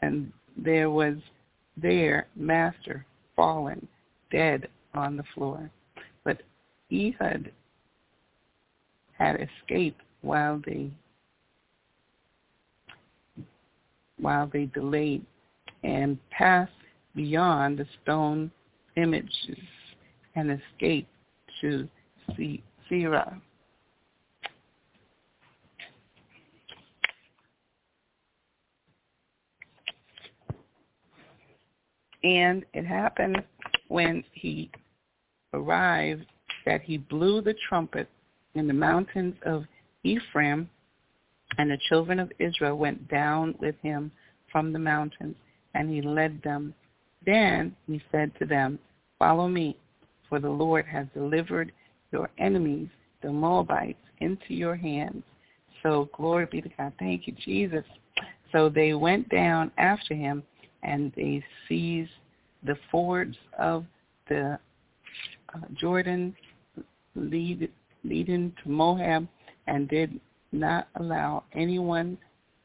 [0.02, 1.16] and there was
[1.76, 3.06] their master
[3.36, 3.86] fallen
[4.30, 5.70] dead on the floor.
[6.24, 6.42] But
[6.92, 7.52] Ehud
[9.16, 10.90] had escaped while they
[14.24, 15.22] while they delayed
[15.82, 16.72] and passed
[17.14, 18.50] beyond the stone
[18.96, 19.58] images
[20.34, 21.10] and escaped
[21.60, 21.86] to
[22.90, 23.38] Seirah.
[32.22, 33.44] And it happened
[33.88, 34.70] when he
[35.52, 36.24] arrived
[36.64, 38.08] that he blew the trumpet
[38.54, 39.64] in the mountains of
[40.02, 40.70] Ephraim,
[41.58, 44.10] and the children of Israel went down with him
[44.50, 45.36] from the mountains,
[45.74, 46.74] and he led them.
[47.24, 48.78] Then he said to them,
[49.18, 49.76] Follow me,
[50.28, 51.72] for the Lord has delivered
[52.12, 52.88] your enemies,
[53.22, 55.22] the Moabites, into your hands.
[55.82, 56.92] So glory be to God.
[56.98, 57.84] Thank you, Jesus.
[58.52, 60.42] So they went down after him
[60.82, 62.10] and they seized
[62.62, 63.84] the fords of
[64.28, 64.58] the
[65.54, 66.34] uh, Jordan
[67.14, 67.70] lead,
[68.02, 69.28] leading to Moab
[69.66, 70.20] and did
[70.54, 72.16] not allow anyone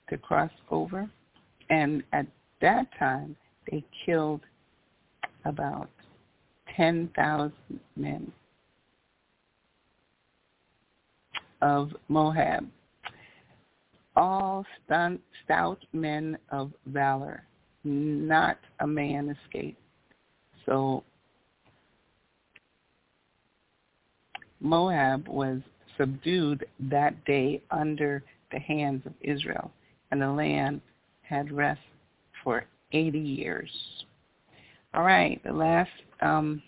[0.09, 1.09] to cross over.
[1.69, 2.25] And at
[2.61, 3.35] that time,
[3.69, 4.41] they killed
[5.45, 5.89] about
[6.75, 7.53] 10,000
[7.95, 8.31] men
[11.61, 12.67] of Moab,
[14.15, 14.65] all
[15.45, 17.43] stout men of valor
[17.83, 19.81] not a man escaped.
[20.65, 21.03] So
[24.59, 25.59] Moab was
[25.99, 29.71] subdued that day under the hands of Israel,
[30.11, 30.81] and the land
[31.21, 31.81] had rest
[32.43, 33.69] for 80 years.
[34.93, 36.63] All right, the last um,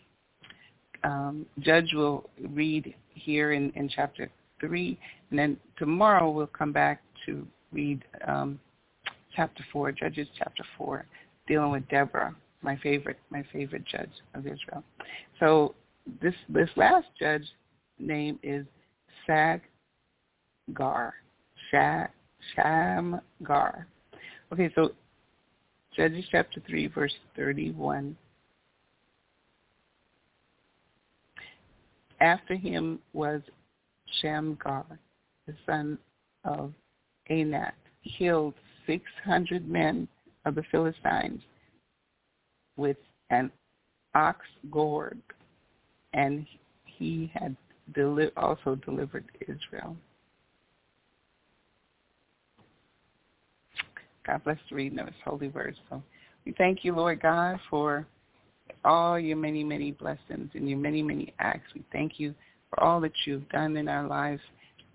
[1.03, 4.29] um, judge will read here in, in chapter
[4.59, 4.97] 3,
[5.29, 8.59] and then tomorrow we'll come back to read um,
[9.35, 11.05] chapter 4, Judges chapter 4,
[11.47, 14.83] dealing with Deborah, my favorite, my favorite judge of Israel.
[15.39, 15.73] So
[16.21, 17.45] this this last judge
[17.99, 18.65] name is
[19.31, 19.61] Sag
[20.73, 21.13] Gar.
[21.71, 23.87] Shamgar.
[24.51, 24.91] Okay, so
[25.95, 28.17] Judges chapter 3, verse 31.
[32.19, 33.41] After him was
[34.21, 34.85] Shamgar,
[35.47, 35.97] the son
[36.43, 36.73] of
[37.29, 37.75] Anat,
[38.17, 38.55] killed
[38.85, 40.09] 600 men
[40.43, 41.41] of the Philistines
[42.75, 42.97] with
[43.29, 43.49] an
[44.13, 45.21] ox gourd,
[46.11, 46.45] and
[46.85, 47.55] he had
[47.93, 49.95] deli- also delivered Israel.
[54.25, 55.77] God bless the reading of his holy words.
[55.89, 56.01] So
[56.45, 58.05] we thank you, Lord God, for
[58.85, 61.73] all your many, many blessings and your many, many acts.
[61.73, 62.33] We thank you
[62.69, 64.41] for all that you've done in our lives.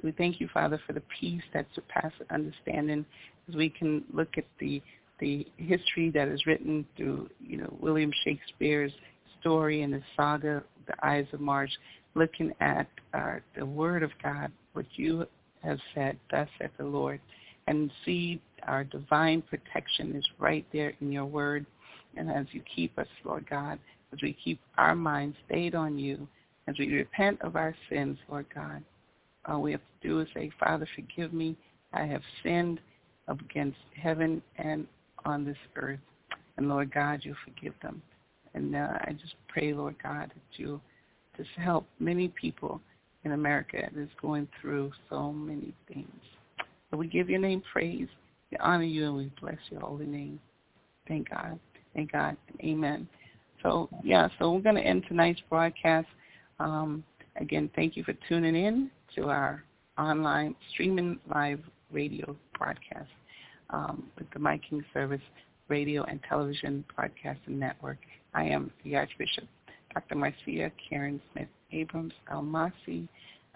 [0.02, 3.05] We thank you, Father, for the peace that surpasses understanding
[3.48, 4.82] as we can look at the
[5.18, 8.93] the history that is written through, you know, William Shakespeare's
[9.40, 11.70] story and the saga, The Ides of March,
[12.16, 15.26] looking at uh, the Word of God, what you
[15.62, 17.20] have said, thus saith the Lord,
[17.68, 21.66] and see our divine protection is right there in your Word.
[22.16, 23.78] And as you keep us, Lord God,
[24.12, 26.26] as we keep our minds stayed on you,
[26.66, 28.82] as we repent of our sins, Lord God,
[29.44, 31.56] all we have to do is say, Father, forgive me.
[31.93, 32.80] I have sinned
[33.28, 34.86] against heaven and
[35.24, 36.01] on this earth.
[36.56, 38.01] And Lord God, you forgive them.
[38.55, 40.80] And uh, I just pray, Lord God, that you
[41.36, 42.80] just help many people
[43.24, 46.08] in America that is going through so many things.
[46.90, 48.08] So we give your name praise,
[48.50, 50.38] we honor you, and we bless your holy name.
[51.08, 51.58] Thank God.
[51.94, 52.36] Thank God.
[52.62, 53.08] Amen.
[53.62, 56.06] So, yeah, so we're going to end tonight's broadcast.
[56.60, 57.02] Um,
[57.40, 59.64] again, thank you for tuning in to our
[59.98, 61.60] online streaming live
[61.90, 63.10] radio broadcast
[63.70, 65.20] um, with the My King Service
[65.68, 67.98] Radio and Television Broadcasting Network.
[68.34, 69.44] I am the Archbishop,
[69.97, 70.14] Dr.
[70.14, 73.09] Marcia Karen Smith Abrams Almasi,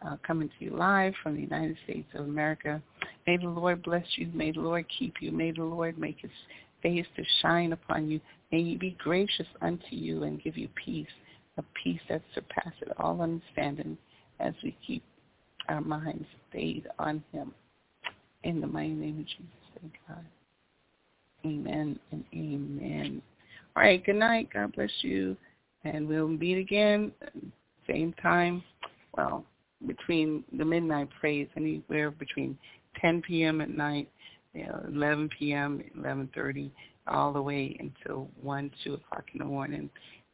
[0.07, 2.81] uh, coming to you live from the United States of America.
[3.27, 4.31] May the Lord bless you.
[4.33, 5.33] May the Lord keep you.
[5.33, 6.31] May the Lord make his
[6.83, 8.21] face to shine upon you.
[8.51, 11.07] May he be gracious unto you and give you peace,
[11.59, 13.99] a peace that surpasses all understanding
[14.39, 15.03] as we keep
[15.69, 17.53] our minds stayed on him.
[18.45, 20.25] In the mighty name of Jesus, thank God.
[21.45, 23.21] Amen and amen.
[23.77, 24.49] All right, good night.
[24.55, 25.37] God bless you.
[25.85, 27.13] And we'll meet again,
[27.89, 28.63] same time,
[29.17, 29.45] well,
[29.87, 32.59] between the midnight praise, anywhere between
[33.01, 33.61] 10 p.m.
[33.61, 34.11] at night,
[34.53, 36.71] you know, 11 p.m., 11.30,
[37.07, 39.89] all the way until 1, 2 o'clock in the morning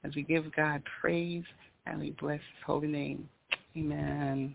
[0.05, 1.45] as we give God praise
[1.87, 3.29] and we bless his holy name.
[3.77, 4.55] Amen.